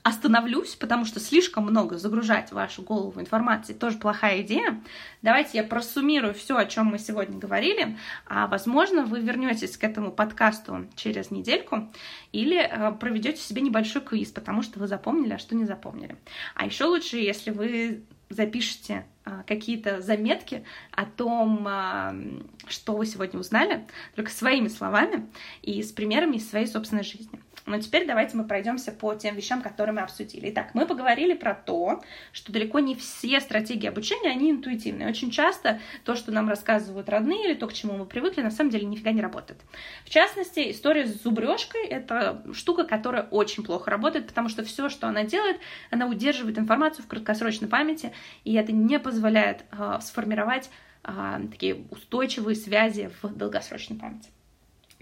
остановлюсь, 0.03 0.75
потому 0.75 1.05
что 1.05 1.21
слишком 1.21 1.65
много 1.65 1.97
загружать 1.97 2.51
вашу 2.53 2.83
голову 2.83 3.21
информации 3.21 3.73
тоже 3.73 3.99
плохая 3.99 4.43
идея. 4.43 4.83
Давайте 5.23 5.59
я 5.59 5.65
просуммирую 5.65 6.35
все, 6.35 6.57
о 6.57 6.67
чем 6.67 6.87
мы 6.87 6.99
сегодня 6.99 7.39
говорили. 7.39 7.97
А, 8.27 8.47
возможно, 8.49 9.05
вы 9.05 9.21
вернетесь 9.21 9.77
к 9.77 9.85
этому 9.85 10.11
подкасту 10.11 10.87
через 10.97 11.31
недельку 11.31 11.89
или 12.33 12.59
э, 12.59 12.93
проведете 12.93 13.41
себе 13.41 13.63
небольшой 13.63 14.03
квиз, 14.03 14.31
потому 14.31 14.63
что 14.63 14.81
вы 14.81 14.89
запомнили, 14.89 15.35
а 15.35 15.39
что 15.39 15.55
не 15.55 15.65
запомнили. 15.65 16.17
А 16.55 16.67
еще 16.67 16.85
лучше, 16.85 17.19
если 17.19 17.51
вы 17.51 18.03
запишите 18.33 19.07
а, 19.25 19.43
какие-то 19.45 20.01
заметки 20.01 20.65
о 20.91 21.05
том, 21.05 21.67
а, 21.69 22.15
что 22.67 22.97
вы 22.97 23.07
сегодня 23.07 23.39
узнали, 23.39 23.87
только 24.15 24.31
своими 24.31 24.69
словами 24.69 25.29
и 25.63 25.83
с 25.83 25.93
примерами 25.93 26.37
из 26.37 26.49
своей 26.49 26.67
собственной 26.67 27.05
жизни. 27.05 27.41
Но 27.67 27.79
теперь 27.79 28.07
давайте 28.07 28.37
мы 28.37 28.45
пройдемся 28.45 28.93
по 28.93 29.15
тем 29.15 29.37
вещам, 29.37 29.63
которые 29.63 29.95
мы 29.95 30.03
обсудили. 30.03 30.51
Итак, 30.51 30.71
мы 30.75 30.87
поговорили 30.87 31.35
про 31.35 31.55
то, 31.55 32.03
что 32.33 32.53
далеко 32.53 32.81
не 32.81 32.95
все 32.95 33.41
стратегии 33.41 33.87
обучения, 33.87 34.31
они 34.31 34.51
интуитивные. 34.51 35.09
Очень 35.09 35.31
часто 35.31 35.81
то, 36.05 36.17
что 36.17 36.33
нам 36.33 36.49
рассказывают 36.49 37.09
родные 37.09 37.45
или 37.45 37.55
то, 37.55 37.67
к 37.69 37.73
чему 37.73 37.97
мы 37.97 38.07
привыкли, 38.07 38.43
на 38.43 38.51
самом 38.51 38.71
деле 38.71 38.87
нифига 38.87 39.13
не 39.13 39.23
работает. 39.23 39.61
В 40.05 40.11
частности, 40.11 40.71
история 40.71 41.07
с 41.07 41.23
зубрежкой— 41.23 41.87
это 41.89 42.43
штука, 42.53 42.85
которая 42.85 43.25
очень 43.25 43.63
плохо 43.63 43.91
работает, 43.91 44.27
потому 44.27 44.49
что 44.49 44.65
все, 44.65 44.89
что 44.89 45.07
она 45.07 45.25
делает, 45.25 45.59
она 45.91 46.07
удерживает 46.07 46.59
информацию 46.59 47.05
в 47.05 47.09
краткосрочной 47.09 47.69
памяти, 47.69 48.13
и 48.45 48.55
это 48.55 48.73
не 48.73 48.99
позволяет 48.99 49.65
э, 49.71 49.99
сформировать 50.01 50.71
э, 51.05 51.41
такие 51.51 51.87
устойчивые 51.91 52.57
связи 52.57 53.11
в 53.23 53.35
долгосрочной 53.37 53.99
памяти. 53.99 54.31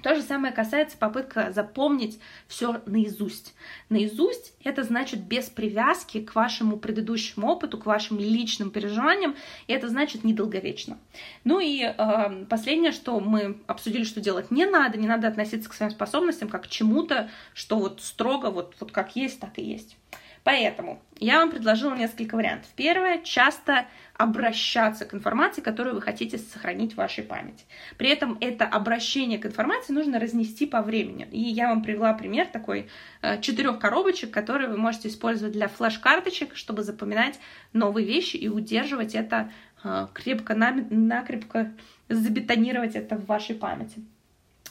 То 0.02 0.14
же 0.14 0.22
самое 0.22 0.52
касается 0.52 0.96
попытка 0.96 1.52
запомнить 1.52 2.18
все 2.48 2.80
наизусть. 2.86 3.54
Наизусть 3.88 4.54
это 4.64 4.82
значит 4.82 5.20
без 5.20 5.46
привязки 5.46 6.20
к 6.20 6.34
вашему 6.34 6.76
предыдущему 6.76 7.48
опыту, 7.48 7.78
к 7.78 7.86
вашим 7.86 8.18
личным 8.18 8.70
переживаниям, 8.70 9.36
и 9.66 9.72
это 9.72 9.88
значит 9.88 10.24
недолговечно. 10.24 10.98
Ну 11.44 11.60
и 11.60 11.82
э, 11.82 12.44
последнее, 12.48 12.92
что 12.92 13.20
мы 13.20 13.58
обсудили, 13.66 14.04
что 14.04 14.20
делать 14.20 14.50
не 14.50 14.66
надо, 14.66 14.98
не 14.98 15.06
надо 15.06 15.28
относиться 15.28 15.68
к 15.68 15.74
своим 15.74 15.90
способностям 15.90 16.48
как 16.48 16.64
к 16.64 16.68
чему-то, 16.68 17.30
что 17.54 17.78
вот 17.78 18.00
строго 18.00 18.50
вот, 18.50 18.74
вот 18.80 18.92
как 18.92 19.16
есть, 19.16 19.40
так 19.40 19.58
и 19.58 19.62
есть. 19.62 19.96
Поэтому 20.42 21.02
я 21.18 21.38
вам 21.40 21.50
предложила 21.50 21.94
несколько 21.94 22.34
вариантов. 22.34 22.70
Первое, 22.74 23.18
часто 23.22 23.86
обращаться 24.14 25.04
к 25.04 25.14
информации, 25.14 25.60
которую 25.60 25.94
вы 25.94 26.02
хотите 26.02 26.38
сохранить 26.38 26.94
в 26.94 26.96
вашей 26.96 27.24
памяти. 27.24 27.64
При 27.98 28.08
этом 28.08 28.36
это 28.40 28.66
обращение 28.66 29.38
к 29.38 29.46
информации 29.46 29.92
нужно 29.92 30.18
разнести 30.18 30.66
по 30.66 30.82
времени. 30.82 31.28
И 31.30 31.40
я 31.40 31.68
вам 31.68 31.82
привела 31.82 32.12
пример 32.14 32.46
такой 32.46 32.88
э, 33.22 33.40
четырех 33.40 33.78
коробочек, 33.78 34.30
которые 34.30 34.68
вы 34.68 34.76
можете 34.76 35.08
использовать 35.08 35.52
для 35.52 35.68
флеш-карточек, 35.68 36.56
чтобы 36.56 36.82
запоминать 36.82 37.38
новые 37.72 38.06
вещи 38.06 38.36
и 38.36 38.48
удерживать 38.48 39.14
это 39.14 39.50
э, 39.84 40.06
крепко, 40.14 40.54
накрепко 40.54 41.72
забетонировать 42.08 42.96
это 42.96 43.16
в 43.16 43.26
вашей 43.26 43.54
памяти. 43.54 44.02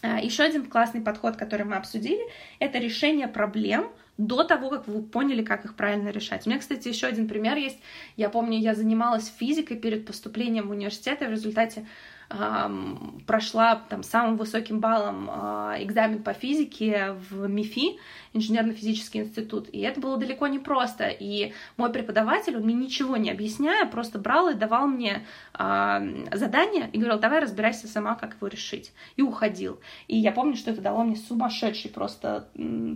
Э, 0.02 0.18
Еще 0.22 0.44
один 0.44 0.66
классный 0.66 1.02
подход, 1.02 1.38
который 1.38 1.66
мы 1.66 1.76
обсудили, 1.76 2.22
это 2.60 2.80
решение 2.80 3.28
проблем 3.28 3.90
до 4.20 4.44
того, 4.44 4.70
как 4.70 4.88
вы 4.88 5.02
поняли, 5.02 5.44
как 5.44 5.64
их 5.64 5.76
правильно 5.76 6.10
решать. 6.10 6.46
У 6.46 6.50
меня, 6.50 6.60
кстати, 6.60 6.90
еще 6.90 7.08
один 7.08 7.30
пример 7.30 7.56
есть. 7.56 7.80
Я 8.18 8.30
помню, 8.30 8.60
я 8.60 8.76
занималась 8.76 9.32
физикой 9.40 9.78
перед 9.78 10.06
поступлением 10.06 10.68
в 10.68 10.72
университет, 10.72 11.22
и 11.22 11.26
в 11.26 11.32
результате 11.32 11.88
прошла 12.30 13.76
там 13.90 14.04
самым 14.04 14.38
высоким 14.38 14.80
баллом 14.80 15.30
а, 15.32 15.76
экзамен 15.80 16.22
по 16.22 16.34
физике 16.34 17.16
в 17.30 17.48
МИФИ, 17.48 17.98
инженерно-физический 18.34 19.22
институт, 19.22 19.68
и 19.72 19.80
это 19.80 20.00
было 20.00 20.16
далеко 20.18 20.46
не 20.46 20.60
просто, 20.60 21.08
и 21.08 21.54
мой 21.78 21.92
преподаватель, 21.92 22.56
он 22.56 22.64
мне 22.64 22.76
ничего 22.76 23.18
не 23.18 23.32
объясняя, 23.32 23.86
просто 23.88 24.20
брал 24.20 24.50
и 24.50 24.54
давал 24.54 24.86
мне 24.86 25.26
задание 25.58 26.90
и 26.94 27.00
говорил, 27.00 27.20
давай 27.20 27.40
разбирайся 27.40 27.88
сама, 27.88 28.14
как 28.14 28.36
его 28.36 28.48
решить, 28.48 28.94
и 29.16 29.24
уходил. 29.24 29.80
И 30.08 30.16
я 30.16 30.32
помню, 30.32 30.56
что 30.56 30.70
это 30.70 30.82
дало 30.82 31.04
мне 31.04 31.16
сумасшедший 31.16 31.90
просто 31.90 32.48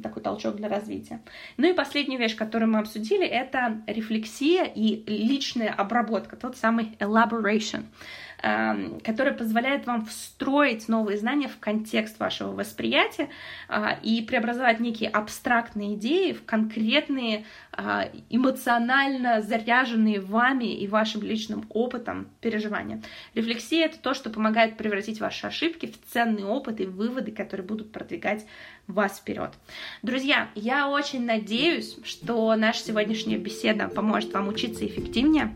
такой 0.03 0.21
толчок 0.21 0.57
для 0.57 0.69
развития. 0.69 1.21
Ну 1.57 1.67
и 1.67 1.73
последняя 1.73 2.17
вещь, 2.17 2.35
которую 2.35 2.71
мы 2.71 2.79
обсудили, 2.79 3.25
это 3.25 3.81
рефлексия 3.87 4.65
и 4.65 5.03
личная 5.07 5.73
обработка, 5.73 6.35
тот 6.35 6.55
самый 6.55 6.95
elaboration. 6.99 7.85
Эм, 8.45 8.99
которая 8.99 9.33
позволяет 9.33 9.85
вам 9.85 10.05
встроить 10.05 10.89
новые 10.89 11.17
знания 11.17 11.47
в 11.47 11.59
контекст 11.59 12.19
вашего 12.19 12.51
восприятия 12.51 13.29
а, 13.69 13.97
и 14.03 14.21
преобразовать 14.21 14.81
некие 14.81 15.09
абстрактные 15.09 15.93
идеи 15.93 16.33
в 16.33 16.43
конкретные 16.43 17.45
а, 17.71 18.09
эмоционально 18.29 19.41
заряженные 19.41 20.19
вами 20.19 20.77
и 20.77 20.89
вашим 20.89 21.21
личным 21.21 21.65
опытом 21.69 22.27
переживания. 22.41 23.01
Рефлексия— 23.33 23.85
это 23.85 23.97
то, 23.97 24.13
что 24.13 24.29
помогает 24.29 24.75
превратить 24.75 25.21
ваши 25.21 25.47
ошибки 25.47 25.85
в 25.85 26.11
ценный 26.11 26.43
опыт 26.43 26.81
и 26.81 26.85
выводы, 26.85 27.31
которые 27.31 27.65
будут 27.65 27.93
продвигать 27.93 28.45
вас 28.87 29.19
вперед. 29.19 29.51
Друзья, 30.01 30.49
я 30.55 30.89
очень 30.89 31.25
надеюсь, 31.25 31.97
что 32.03 32.53
наша 32.57 32.83
сегодняшняя 32.83 33.37
беседа 33.37 33.87
поможет 33.87 34.33
вам 34.33 34.49
учиться 34.49 34.85
эффективнее, 34.85 35.53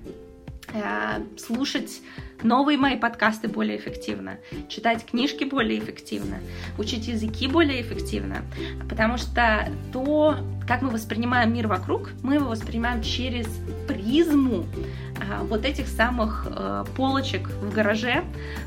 Э, 0.73 1.21
слушать 1.37 2.01
новые 2.43 2.77
мои 2.77 2.97
подкасты 2.97 3.47
более 3.47 3.77
эффективно, 3.77 4.37
читать 4.69 5.05
книжки 5.05 5.43
более 5.43 5.79
эффективно, 5.79 6.37
учить 6.77 7.07
языки 7.07 7.47
более 7.47 7.81
эффективно, 7.81 8.43
потому 8.89 9.17
что 9.17 9.69
то, 9.91 10.37
как 10.67 10.81
мы 10.81 10.89
воспринимаем 10.89 11.53
мир 11.53 11.67
вокруг, 11.67 12.11
мы 12.23 12.35
его 12.35 12.49
воспринимаем 12.49 13.01
через 13.01 13.47
призму 13.87 14.65
э, 15.19 15.43
вот 15.43 15.65
этих 15.65 15.87
самых 15.87 16.47
э, 16.49 16.85
полочек 16.95 17.47
в 17.49 17.73
гараже, 17.73 18.23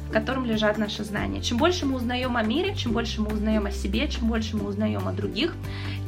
в 0.09 0.13
котором 0.13 0.45
лежат 0.45 0.79
наши 0.79 1.05
знания. 1.05 1.41
Чем 1.41 1.59
больше 1.59 1.87
мы 1.87 1.97
узнаем 1.97 2.37
о 2.37 2.43
мире, 2.43 2.75
чем 2.75 2.93
больше 2.93 3.21
мы 3.21 3.33
узнаем 3.33 3.67
о 3.67 3.71
себе, 3.71 4.09
чем 4.09 4.29
больше 4.29 4.57
мы 4.57 4.69
узнаем 4.69 5.07
о 5.07 5.13
других, 5.13 5.55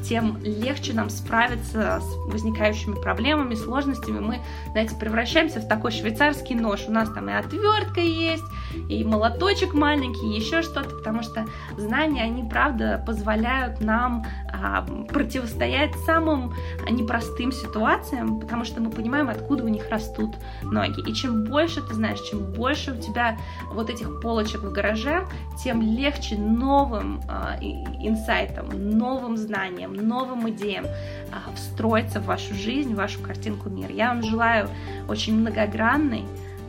тем 0.02 0.38
легче 0.42 0.92
нам 0.92 1.08
справиться 1.10 2.00
с 2.00 2.30
возникающими 2.30 3.00
проблемами, 3.00 3.54
сложностями. 3.54 4.18
Мы, 4.18 4.40
знаете, 4.72 4.96
превращаемся 4.96 5.60
в 5.60 5.68
такой 5.68 5.92
швейцарский 5.92 6.54
нож. 6.54 6.84
У 6.88 6.90
нас 6.90 7.08
там 7.10 7.28
и 7.28 7.32
отвертка 7.52 8.00
есть, 8.00 8.44
и 8.88 9.04
молоточек 9.04 9.74
маленький, 9.74 10.34
еще 10.34 10.62
что-то, 10.62 10.90
потому 10.96 11.22
что 11.22 11.46
знания, 11.76 12.22
они, 12.22 12.42
правда, 12.48 13.02
позволяют 13.06 13.80
нам 13.80 14.24
а, 14.50 14.86
противостоять 15.10 15.94
самым 16.06 16.54
непростым 16.88 17.52
ситуациям, 17.52 18.40
потому 18.40 18.64
что 18.64 18.80
мы 18.80 18.90
понимаем, 18.90 19.28
откуда 19.28 19.64
у 19.64 19.68
них 19.68 19.88
растут 19.90 20.36
ноги. 20.62 21.08
И 21.08 21.14
чем 21.14 21.44
больше 21.44 21.82
ты 21.82 21.94
знаешь, 21.94 22.20
чем 22.20 22.52
больше 22.52 22.92
у 22.92 22.96
тебя 22.96 23.38
вот 23.70 23.90
этих 23.90 24.20
полочек 24.20 24.62
в 24.62 24.72
гараже, 24.72 25.26
тем 25.62 25.82
легче 25.82 26.36
новым 26.36 27.20
а, 27.28 27.58
инсайтам, 27.60 28.68
новым 28.72 29.36
знаниям, 29.36 29.94
новым 29.94 30.48
идеям 30.50 30.86
а, 31.30 31.54
встроиться 31.54 32.20
в 32.20 32.26
вашу 32.26 32.54
жизнь, 32.54 32.94
в 32.94 32.96
вашу 32.96 33.20
картинку 33.20 33.68
мира. 33.68 33.92
Я 33.92 34.08
вам 34.08 34.22
желаю 34.22 34.68
очень 35.08 35.38
многогранной, 35.38 36.24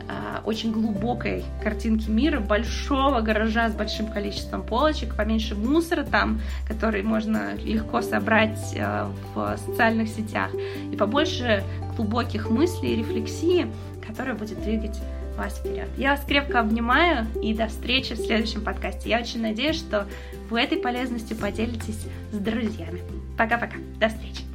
а, 0.08 0.42
очень 0.44 0.72
глубокой 0.72 1.44
картинки 1.62 2.08
мира, 2.10 2.40
большого 2.40 3.20
гаража 3.20 3.68
с 3.68 3.74
большим 3.74 4.08
количеством 4.08 4.62
полочек, 4.62 5.16
поменьше 5.16 5.54
мусора 5.54 6.04
там, 6.04 6.40
который 6.68 7.02
можно 7.02 7.54
легко 7.54 8.02
собрать 8.02 8.74
а, 8.78 9.10
в 9.34 9.56
социальных 9.58 10.08
сетях, 10.08 10.50
и 10.92 10.96
побольше 10.96 11.62
глубоких 11.96 12.50
мыслей 12.50 12.94
и 12.94 12.96
рефлексии, 12.96 13.66
которая 14.06 14.34
будет 14.34 14.62
двигать 14.62 14.98
вас 15.36 15.58
вперед. 15.58 15.88
Я 15.96 16.12
вас 16.12 16.24
крепко 16.24 16.60
обнимаю 16.60 17.26
и 17.42 17.54
до 17.54 17.66
встречи 17.66 18.14
в 18.14 18.18
следующем 18.18 18.62
подкасте. 18.62 19.10
Я 19.10 19.18
очень 19.18 19.42
надеюсь, 19.42 19.76
что 19.76 20.06
вы 20.50 20.60
этой 20.60 20.78
полезностью 20.78 21.36
поделитесь 21.36 22.06
с 22.32 22.36
друзьями. 22.36 23.00
Пока-пока. 23.36 23.76
До 23.98 24.08
встречи. 24.08 24.53